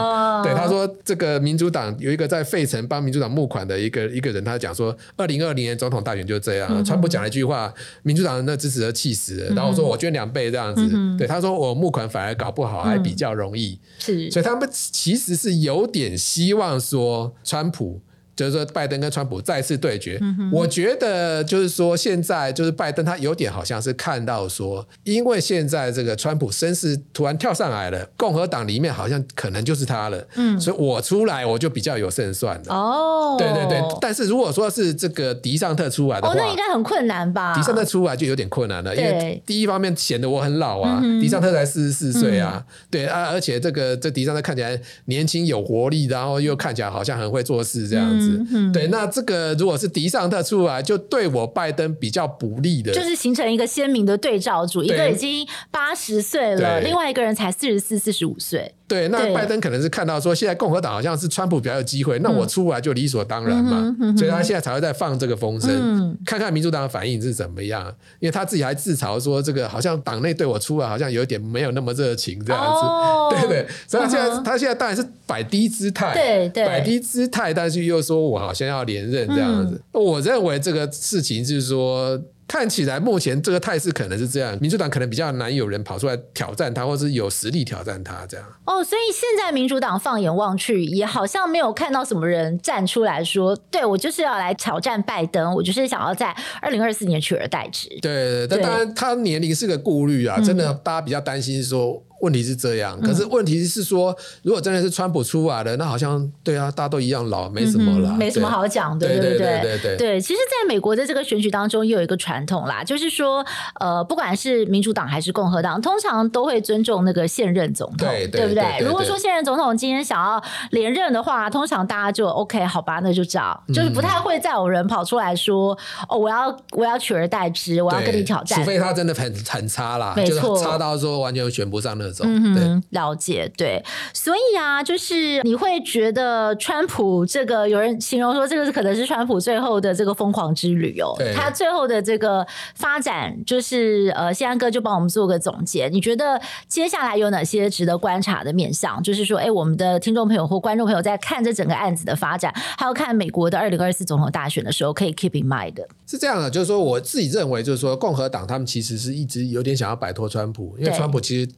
[0.43, 10.81] 对，他说，这个民主党有一个在费城帮民主党募款的一个一个人，他讲说，二零二零年总统大选就这样，川普讲了一句话，民主党的那支持者气死了，然后说我捐两倍这样子。
[11.17, 18.01] 对，他说我募款反而搞不好还比较容易，是，所以他们其实是有点希望说川普。
[18.35, 20.19] 就是说，拜登跟川普再次对决，
[20.51, 32.73] 我觉得就是说，现在就是拜登他有点好像是看到说，因为现在这个川普声势突然跳上来了，共和党里面好像可能就是他了，嗯，所以我出来我就比较有胜算了。
[32.73, 37.53] 哦，对对对，但是如果说是这个迪尚特出来的话，哦，那应该很困难吧？
[37.55, 48.24] 迪尚特出来就有点困难了，因为第一方面显得我很老啊，嗯、迪尚特才四十四岁啊，嗯、对啊，而且这个这迪尚特看起来年轻有活力，然后又看起来好像很会做事这样子。
[48.71, 58.73] 对，那这个如果是迪尚特出来，就对我拜登比较不利的，就是形成一个鲜明的对照组，一个已经八十岁了，另外一个人才四十四、四十五岁。
[58.87, 67.87] 对，那拜登可能是看到说，现在共和党好像是川普比较有机会，嗯、那我出来就理所当然嘛，嗯嗯、所以他现在才会在放这个风声，嗯、看看民主党的反应是怎么样。
[68.19, 73.65] 因为他自己还自嘲说，这个好像党内对我出来好像有点没有那么热情这样子，哦、 对不对？
[73.87, 79.81] 所以他现在、嗯、他现在当然是摆低姿态，对对，摆低姿态，但是又说我好像要连任这样子。
[79.93, 82.21] 嗯、我认为这个事情就是说。
[82.47, 88.45] 看起来目前这个态势可能是这样，民主党可能比较难有人跑出来挑战他，或是有实力挑战他这样。
[88.65, 97.89] 哦，所以现在民主党放眼望去，也好像没有看到什么人站出来说，对，我就是要来挑战拜登，我就是想要在二零二四年取而代之。
[98.01, 102.03] 对，但当然他年龄是个顾虑啊，真的大家比较担心说。
[102.21, 109.37] 问题是这样，可是问题是说，如果真的是川普出来的，那好像对啊，大家都一样老，没什么了，没什么好讲的，对不对？
[109.37, 110.21] 对对对对。
[110.21, 113.45] 其实，在美国的这个选举当中，也有一个传统啦，就是说，
[113.79, 118.79] 呃，不管是民主党还是共和党，通常都会尊重那个现任总统，对不对？
[118.79, 141.15] 如果说现任总统今天想要连任的话，通常大家就 OK，好吧，那就这样，就是不太会再有人跑出来说，哦，我要我要取而代之，我要跟你挑战，除非他真的很很差啦，没错，差到说完全选不上那种，嗯，了解，对，所以啊，就是你会觉得川普这个有人形容说，这个是可能是川普最后的这个疯狂之旅哦。
[141.17, 145.87] 对，他最后的这个发展，就是呃，宪安哥就帮我们做个总结。
[145.89, 149.01] 你觉得接下来有哪些值得观察的面向？
[149.01, 155.87] 就是说，哎，我们的听众朋友或观众朋友在看这整个案子的发展，还有看美国的 二零二四总统大选的时候，可以 keep in mind 的。
[156.05, 161.51] 是这样的，就是说，我自己认为，就是说，共和党他们其实是一直有点想要摆脱川普，因为川普其实。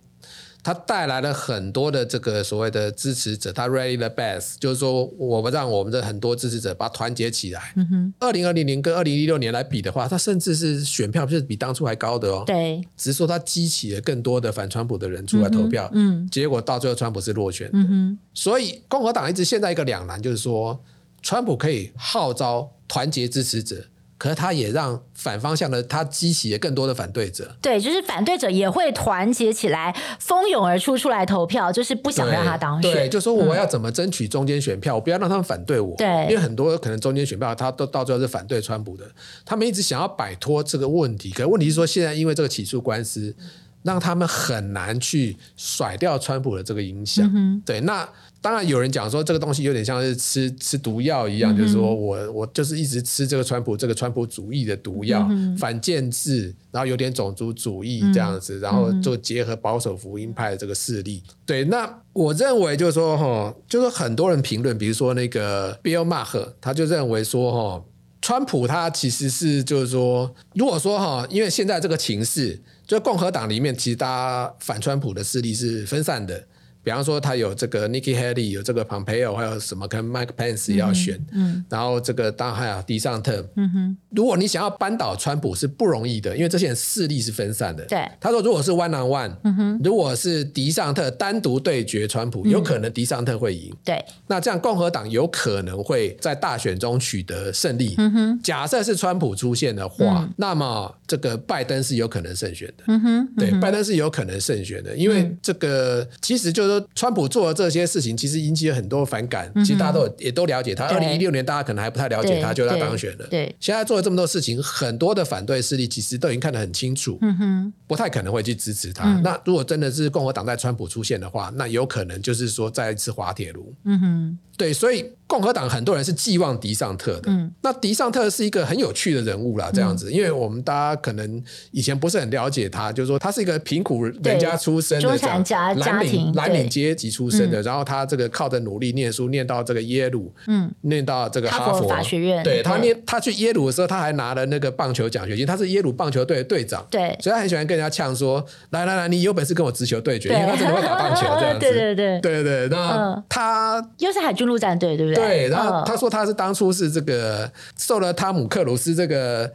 [0.68, 7.72] 他带来了很多的这个所谓的支持者，他 really the best，就是说我们让我们的很多支持者把他团结起来。
[7.78, 12.43] 嗯哼，二零二零年跟二零一六年来比的话，他甚至是选票是比当初还高的哦。
[12.45, 15.89] 对，只是说他激起了更多的反川普的人出来投票。
[15.93, 17.70] 嗯，嗯，结果到最后川普是落选。
[17.72, 20.78] 嗯哼，所以共和党一直现在一个两难，就是说
[21.22, 23.78] 川普可以号召团结支持者。
[24.18, 32.91] 可是他也让反方向的他激起了更多的反对者，对，就是反对者也会团结起来，蜂拥而出出来投票，就是不想让他当选。
[32.91, 35.95] 对，对就说我要怎么争取中间选票，我不要让他们反对我。
[35.97, 39.05] 对，因为很多可能中间选票他都到最后是反对川普的，
[39.45, 41.30] 他们一直想要摆脱这个问题。
[41.32, 43.36] 可是问题是说，现在因为这个起诉官司，
[43.84, 47.32] 让他们很难去甩掉川普的这个影响。
[47.36, 48.09] 嗯、对，那。
[48.42, 61.24] 当然有人讲说这个东西有点像是吃吃毒药一样，嗯、就是说我我就是一直吃这个川普这个川普主义的毒药，嗯、反建制，然后有点种族主义这样子，嗯、然后就结合保守福音派的这个势力。
[61.28, 67.84] 嗯、对，那我认为就是说哈，就是很多人评论，比如说那个 Bill Maher，他就认为说哈，
[68.22, 76.48] 川普他其实是就是说，如果说哈，因为现在这个情势，就共和党里面其实大家反川普的势力是分散的。
[76.88, 81.20] 比方说，他有这个 Nikki Haley，有这个 Pompeo，还有什么跟 Mike Pence 也要选，
[81.68, 83.98] 然后这个当然还有迪尚特，嗯哼。
[84.12, 87.84] 如果你想要扳倒川普是不容易的，因为这些人势力是分散的。
[87.88, 93.70] 对，他说如果是 one on one，嗯哼，如果是迪尚特单独对决川普，有可能迪尚特会赢。
[93.84, 97.96] 对、嗯，那这样共和党有可能会在大选中取得胜利。
[97.98, 102.86] 嗯哼，假设是川普出现的话，嗯、那么这个拜登是有可能胜选的。
[102.88, 106.77] 嗯哼，嗯哼对，拜登是有可能胜选的，因为这个其实就是。
[106.96, 109.52] 川普做的这些事情，其实引起了很多反感。
[109.56, 110.86] 嗯、其实大家都也都了解他。
[110.86, 113.28] 二零一六年大家可能还不太了解他，就他当选了。
[113.28, 119.18] 对，现在做了这么多事情，很多的反对势力其实都已经看得很清楚，嗯、哼不太可能会去支持他。
[119.18, 123.74] 嗯、那如果真的是共和党在川普出现的话，那有可能就是说再一次滑铁卢。
[123.84, 125.14] 嗯哼，对，所以。
[125.30, 155.24] 共和党很多人是寄望迪尚特的，嗯、那迪尚特是一个很有趣的人物啦，这样子，嗯、因为我们大家可能以前不是很了解他，就是说他是一个贫苦人家出身的，中产家家庭，蓝领阶级出身的，嗯、然后他这个靠着努力念书，念到这个耶鲁，嗯，念到这个哈佛，法学院，对他念他去耶鲁的时候，他还拿了那个棒球奖学金，他是耶鲁棒球队的队长，对，所以他很喜欢跟人家呛说，来来来，你有本事跟我直球对决，对因为他真的会打棒球这样子， 对对对对对，那他又是海军陆战队，对不对？
[155.24, 159.52] 对，然后他说他是当初是这个受了汤姆克鲁斯这个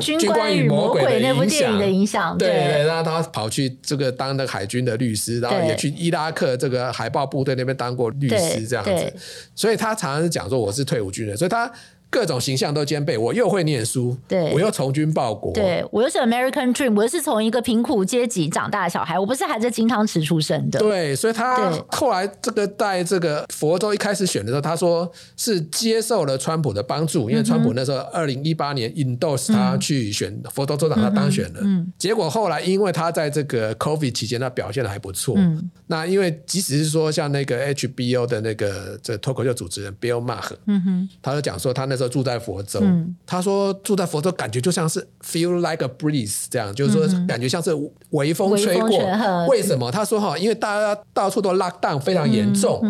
[0.00, 9.12] 军官与魔鬼那部电影的影响，对对，然后他跑去这个当那个海军的律师，然后也去伊拉克这个海豹部队那边当过律师这样子，
[9.54, 11.70] 所以他常常是讲说我是退伍军人，所以他。
[12.16, 25.06] 各种形象都兼备，我又会念书，对，我又从军报国，对，我又是 American Dream，我又是从一个贫苦阶级长大的小孩，我不是还在金汤匙出生的，对，所以他后来这个在这个佛州一开始选的时候，他说
[25.36, 42.05] 是接受了川普的帮助，因为川普那时候二零一八年 endorse 他去选佛州州长，他当选了，嗯，结果后来因为他在这个 COVID 期间他表现的还不错，嗯，那因为即使是说像那个 HBO 的那个这脱口秀主持人 Bill Maher，嗯哼，他就讲说他那时候。
[42.08, 47.70] 住在佛州，嗯、他说住在佛州感觉就像是 feel like a breeze 这样，就是说感觉像是
[48.10, 48.98] 微风吹过。
[49.00, 49.90] 嗯、为什么？
[49.90, 52.82] 他说哈，因为大家到处都 lock down 非常严重，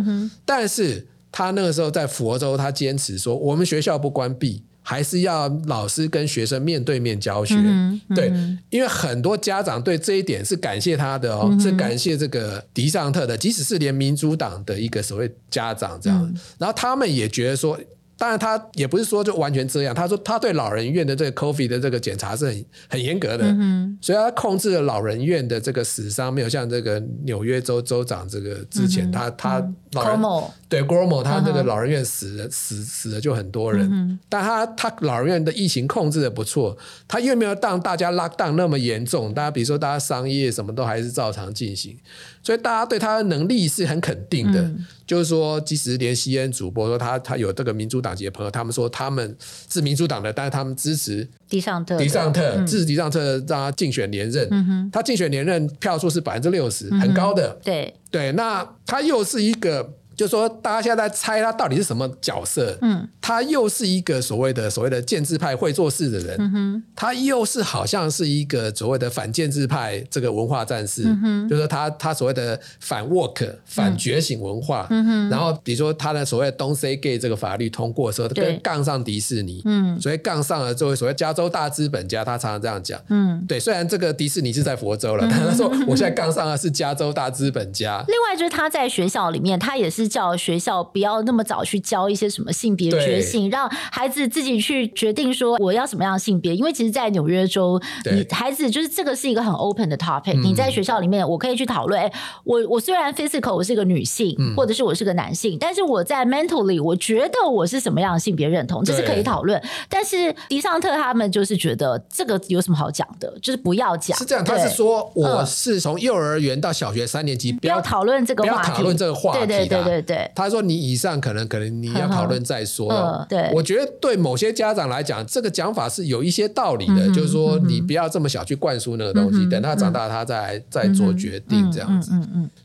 [0.45, 7.55] 但是他那个时候在佛州，他坚持说我们学校不关闭，还是要老师跟学生面对面教学。
[7.57, 8.33] 嗯嗯、对，
[8.71, 17.79] 因为很多家长对这一点是感谢他的哦，嗯、是感谢这个迪尚特的，即使是连民主党的一个所谓家长这样，嗯、然后他们也觉得说。
[18.19, 30.21] 当然他也不是说就完全这样，他说他对老人院的这个 COVID 的这个检查是很很严格的，嗯、所以他控制了老人院的这个死伤，没有像这个纽约州州长这个之前、嗯、他他老人、
[30.67, 41.97] 嗯、对 Cuomo 他那个老人院死了、嗯、死死了就很多人，嗯、但他他老人院的疫情控制的不错，他又没有让大家 lock down 那么严重，大家比如说大家商业什么都还是照常进行。
[42.43, 49.37] 所以大家对他的能力是很肯定的，嗯、就是说，即使连 CNN 主播说他他有这个民主党籍的朋友，他们说他们
[49.69, 57.59] 是民主党的，但是他们支持迪尚特，迪尚特支持迪尚特让他竞选连任，嗯、他竞选连任票数是百分之六十，很高的。
[57.65, 57.93] 对。
[58.13, 59.95] 对，那他又是一个。
[60.17, 62.77] 就说大家现在在猜他到底是什么角色？
[62.81, 75.05] 嗯，他又是一个所谓的所谓的建制派会做事的人，嗯哼，他又是好像是一个所谓的反建制派这个文化战士，嗯哼，就是他他所谓的反 woke 反觉醒文化，嗯。
[75.05, 88.03] 哼，然后比如说他的所谓 Don't Say Gay 这个法律通过的时候，他跟杠上迪士尼，嗯，所以杠上了作为所谓加州大资本家，他常常这样讲，嗯，对，虽然这个迪士尼是在佛州了，但他说我现在杠上的是加州大资本家。
[88.09, 90.06] 另外就是他在学校里面，他也是。
[90.09, 96.55] 叫学校不要那么早去教一些什么性别觉醒，让孩子自己去决定说我要什么样的性别。
[96.55, 97.81] 因为其实，在纽约州，
[98.11, 100.41] 你孩子就是这个是一个很 open 的 topic。
[100.41, 102.01] 你在学校里面，我可以去讨论。
[102.01, 102.13] 哎，
[102.45, 109.61] 我我虽然 physical 我是一个女性，或者是我是个男性，但是我在 mentally 我觉得我是什么样的性别认同，这是可以讨论。
[109.89, 114.17] 但是迪尚特他们就是觉得这个有什么好讲的，就是不要讲。
[114.19, 119.47] 是这样，他是说我是从幼儿园到小学三年级不要讨论这个话题，不要讨论这个话题。
[119.47, 119.96] 对对对对。
[120.03, 122.91] 对，他说：“你以上可能可能你要讨论再说。
[122.93, 132.13] 嗯”对，我觉得对某些家长来讲，这个讲法是有一些道理的，嗯、就是说你不要这么小去灌输那个东西，嗯、等他长大他再、嗯、再做决定这样子。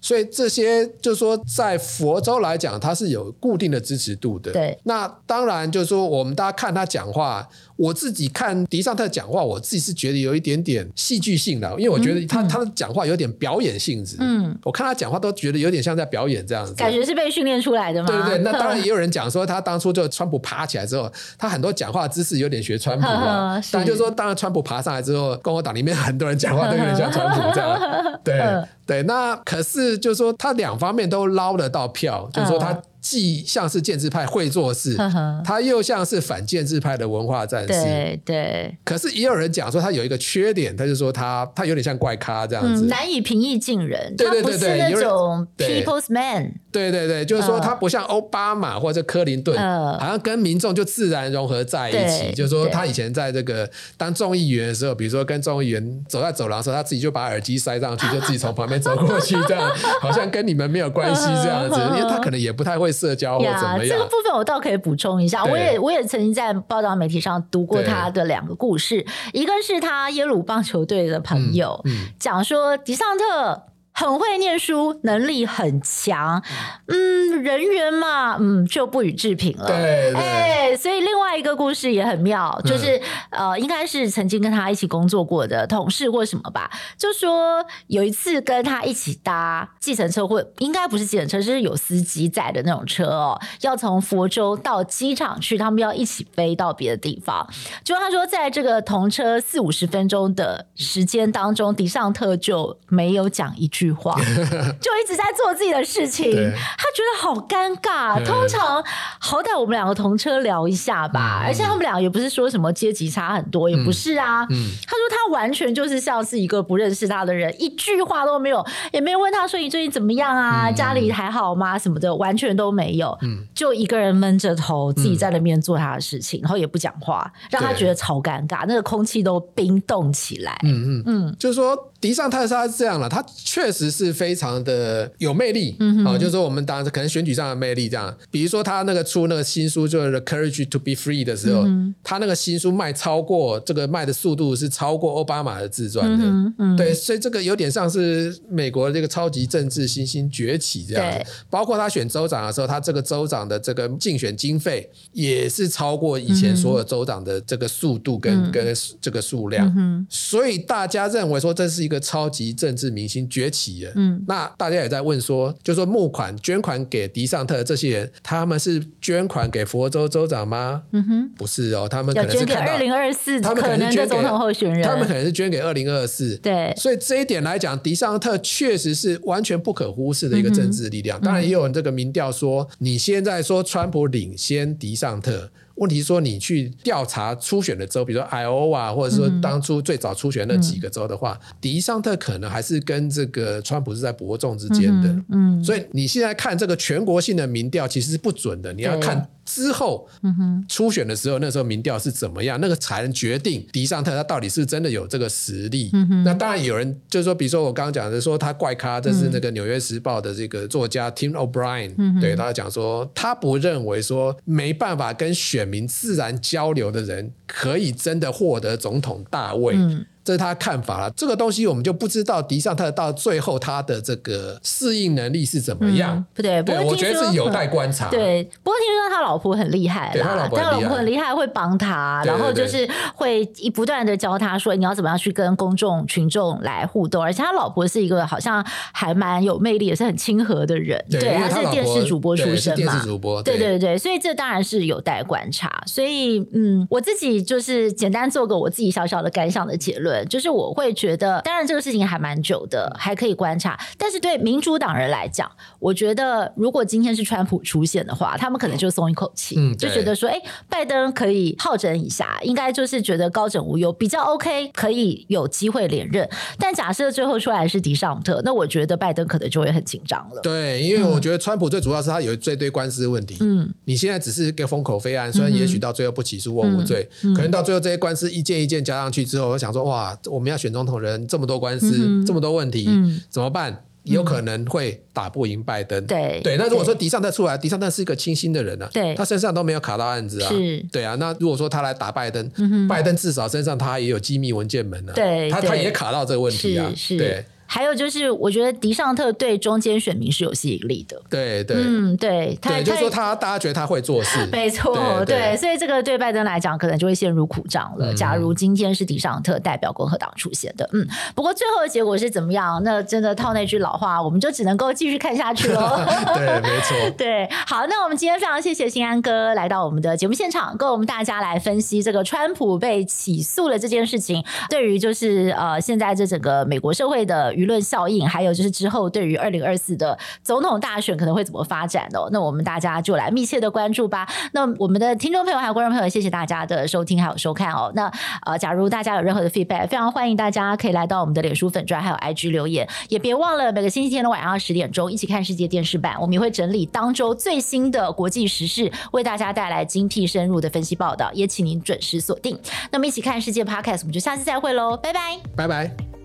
[0.02, 4.52] 所以这些就是说，在佛州来讲，他是有固定的支持度的。
[4.52, 7.48] 对，那当然就是说，我们大家看他讲话。
[7.82, 14.18] 我自己看迪尚特讲话，我自己是觉得有一点点戏剧性的，因为我觉得他、嗯、他的讲话有点表演性质。
[14.20, 16.76] 嗯，我看他讲话都觉得有点像在表演这样子。
[16.76, 18.08] 感觉是被训练出来的吗？
[18.08, 23.60] 对对对，那 当然也有人讲说，他当初就川普爬起来之后，他很多讲话姿势有点学川普啊。
[23.72, 27.80] 但就是说，当然川普爬上来之后，共和党里面很多人讲话都有点像川普这样。
[28.24, 28.40] 对
[28.86, 32.80] 对，那可是就是说，他两方面都捞得到票，就是说他。
[33.12, 37.68] 既像是建制派会做事，呵呵他又像是反建制派的文化战士。
[37.68, 38.78] 对对。
[38.86, 44.16] 可是也有人讲说他有一个缺点，他就说他他有点像怪咖这样子，嗯、难以平易近人。
[44.16, 46.54] 对对对对，他不是那种 people's man。
[46.72, 52.32] 对对对，就是说他不像奥巴马或者克林顿，呃、好像跟民众就自然融合在一起。
[52.34, 59.70] 就是说他以前在这个当众议员的时候，比如说跟众议员走在走廊的时候，他自己就把耳机塞上去， 就自己从旁边走过去，这样
[60.00, 62.92] 好像跟你们没有关系这样子，因为他可能也不太会。
[63.02, 63.88] 社交或怎么样？
[63.88, 65.44] 这个部分我倒可以补充一下。
[65.44, 69.04] 我也我也曾经在报道媒体上读过他的两个故事，
[69.34, 73.64] 一个是他耶鲁棒球队的朋友、嗯嗯、讲说迪尚特。
[74.02, 76.42] 很会念书，能力很强，
[76.88, 79.68] 嗯，人缘嘛，嗯，就不予置评了。
[79.68, 82.98] 对，哎、欸，所以另外一个故事也很妙，就是、
[83.30, 97.48] 嗯、呃，应该是曾经跟他一起工作过的同事或什么吧，就说有一次跟他一起搭计程车，或应该不是计程车，就是有司机载的那种车哦，要从佛州到机场去，他们要一起飞到别的地方。
[97.84, 103.91] 就他说，在这个同车四五十分钟的时间当中，迪尚特就没有讲一句。
[103.94, 104.16] 话
[104.80, 108.24] 就一直在做自己的事情，他觉得好尴尬。
[108.26, 108.84] 通常
[109.20, 114.46] 好歹我们两个同车聊一下吧，嗯、而且他们俩也不是说什么阶级差很多，嗯、也不是啊。
[114.50, 121.78] 嗯、他说他完全就是像是一个不认识他的人，一句话都没有，也没有问他说你最近怎么样啊，嗯、家里还好吗？
[121.78, 123.18] 什么的，完全都没有。
[123.22, 130.60] 嗯、就一个人闷着头自己在那边做他的事情，嗯、然后也不讲话，让他觉得超尴尬，那个空气都冰冻起来。
[130.64, 131.91] 嗯嗯嗯，嗯就是说。
[132.02, 151.24] 迪尚特他是这样了，他确实是非常的有魅力，嗯哼，啊，就是说我们当然可能选举上的魅力这样，比如说他那个出那个新书就是《The Courage to Be Free》的时候，嗯、他那个新书卖超过这个卖的速度是超过奥巴马的自传的，嗯嗯、对，所以这个有点像是美国这个超级政治新兴崛起这样，对。
[151.52, 163.92] 包括他选州长的时候，他这个州长的这个竞选经费也是超过以前所有州长的这个速度跟、嗯、跟这个数量，嗯、所以大家认为说这是一个超级政治明星崛起了。
[163.96, 170.84] 嗯，那大家也在问说，就说募款捐款给迪尚特这些人，他们是捐款给佛州州长吗？
[170.92, 176.38] 嗯哼，不是哦，他们可能是看到二零二四，他们可能是捐给总统候选人，他们可能是捐给二零二四。
[176.38, 181.20] 对，所以这一点来讲，迪尚特确实是完全不可忽视的一个政治力量。
[181.20, 185.50] 嗯、当然，也有人这个民调说，你现在说川普领先迪尚特。
[185.82, 195.10] 问题是说，你去调查初选的州，比如说 Iowa，或者说当初最早初选那几个州的话，嗯、迪桑特可能还是跟这个川普是在伯仲之间的。
[195.10, 199.28] 嗯，嗯，所以你现在看这个全国性的民调其实是不准的，你要看。
[199.54, 202.58] 之后，嗯哼，初选的时候，那时候民调是怎么样？
[202.62, 205.90] 那个才能决定迪尚特他到底是真的有这个实力。
[205.92, 219.76] 嗯哼，那当然有人就是说，比如说我刚刚讲的，说他怪咖，这是那个《纽约时报》的这个作家 Tim O'Brien，嗯哼，对他讲说，他不认为说没办法跟选民自然交流的人，可以真的获得总统大位。
[219.76, 226.16] 嗯这是他的看法了，这个东西我们就不知道迪尚特到最后他的这个适应能力是怎么样。
[226.16, 228.10] 嗯、不对，不对，我觉得是有待观察。
[228.10, 241.04] 对，不过听说他老婆很厉害，啦他老婆很厉害，会帮他，然后就是会一不断的教他说，你要怎么样去跟公众群众来互动，而且他老婆是一个好像还蛮有魅力，也是很亲和的人。
[241.10, 243.44] 对，他是电视主播出身嘛，电视主播。
[243.44, 245.84] 对对对，所以这当然是有待观察。
[245.86, 250.21] 所以嗯，我自己就是简单做个我自己小小的感想的结论。
[250.26, 253.80] 就是我会觉得，当然这个事情还蛮久的，还可以观察。
[253.98, 255.50] 但是对民主党人来讲，
[255.80, 266.28] 我觉得如果今天是川普出现的话，他们可能就松一口气，嗯，就觉得说，哎，拜登可以好整一下，应该就是觉得高枕无忧，比较 OK，可以有机会连任。
[266.58, 270.42] 但假设最后出来是迪尚特，那我觉得拜登可能就会很紧张了。
[270.42, 273.38] 对，因为我觉得川普最主要是他有这堆官司问题。
[273.42, 280.01] 嗯，你现在只是一个封口费案，虽然也许到最后不起诉或无罪，可能到最后这些官司一件一件加上去之后，我想说，哇。
[280.26, 283.86] 我们要选总统人这么多官司，嗯、这么多问题，嗯、怎么办？
[284.04, 286.04] 有可能会打不赢拜登。
[286.08, 286.42] 对。
[286.44, 291.14] 对，那如果说迪尚特出来，迪尚特是一个清新的人呢、啊，对，他身上都没有卡到案子啊，是，对啊。
[291.20, 292.52] 那如果说他来打拜登，
[292.90, 297.46] 拜登至少身上他也有机密文件门呢、啊，对，他他也卡到这个问题啊，对。
[297.74, 301.18] 还有就是，我觉得迪尚特对中间选民是有吸引力的。
[301.30, 308.14] 对对，嗯，对，他对，就是说他大家觉得他会做事， 没错，对，所以这个对拜登来讲，可能就会陷入苦战了。
[308.14, 312.84] 假如今天是迪尚特代表共和党出现的，嗯，不过最后的结果是怎么样？
[312.84, 316.06] 那真的套那句老话，我们就只能够继续看下去了。
[316.36, 317.10] 对，没错。
[317.18, 328.42] 对，好，那我们今天非常谢谢新安哥来到我们的节目现场，跟我们大家来分析这个川普被起诉了这件事情，对于就是呃现在这整个美国社会的舆论效应，还。
[328.42, 332.28] 有就是之后对于二零二四的总统大选可能会怎么发展哦？
[332.32, 334.28] 那我们大家就来密切的关注吧。
[334.54, 337.92] 那我们的听众朋友还有观众朋友，谢谢大家的收听还有收看哦。
[337.94, 338.12] 那
[338.48, 352.58] 呃，假如大家有任何的 feedback，非常欢迎大家可以来到我们的脸书粉专还有 IG 留言，也别忘了每个星期天的晚上十点钟一起看世界电视版，我们也会整理当周最新的国际时事，为大家带来精辟深入的分析报道，也请您准时锁定。
[352.90, 356.21] 那么一起看世界 Podcast，我们就下次再会喽，拜拜，拜拜。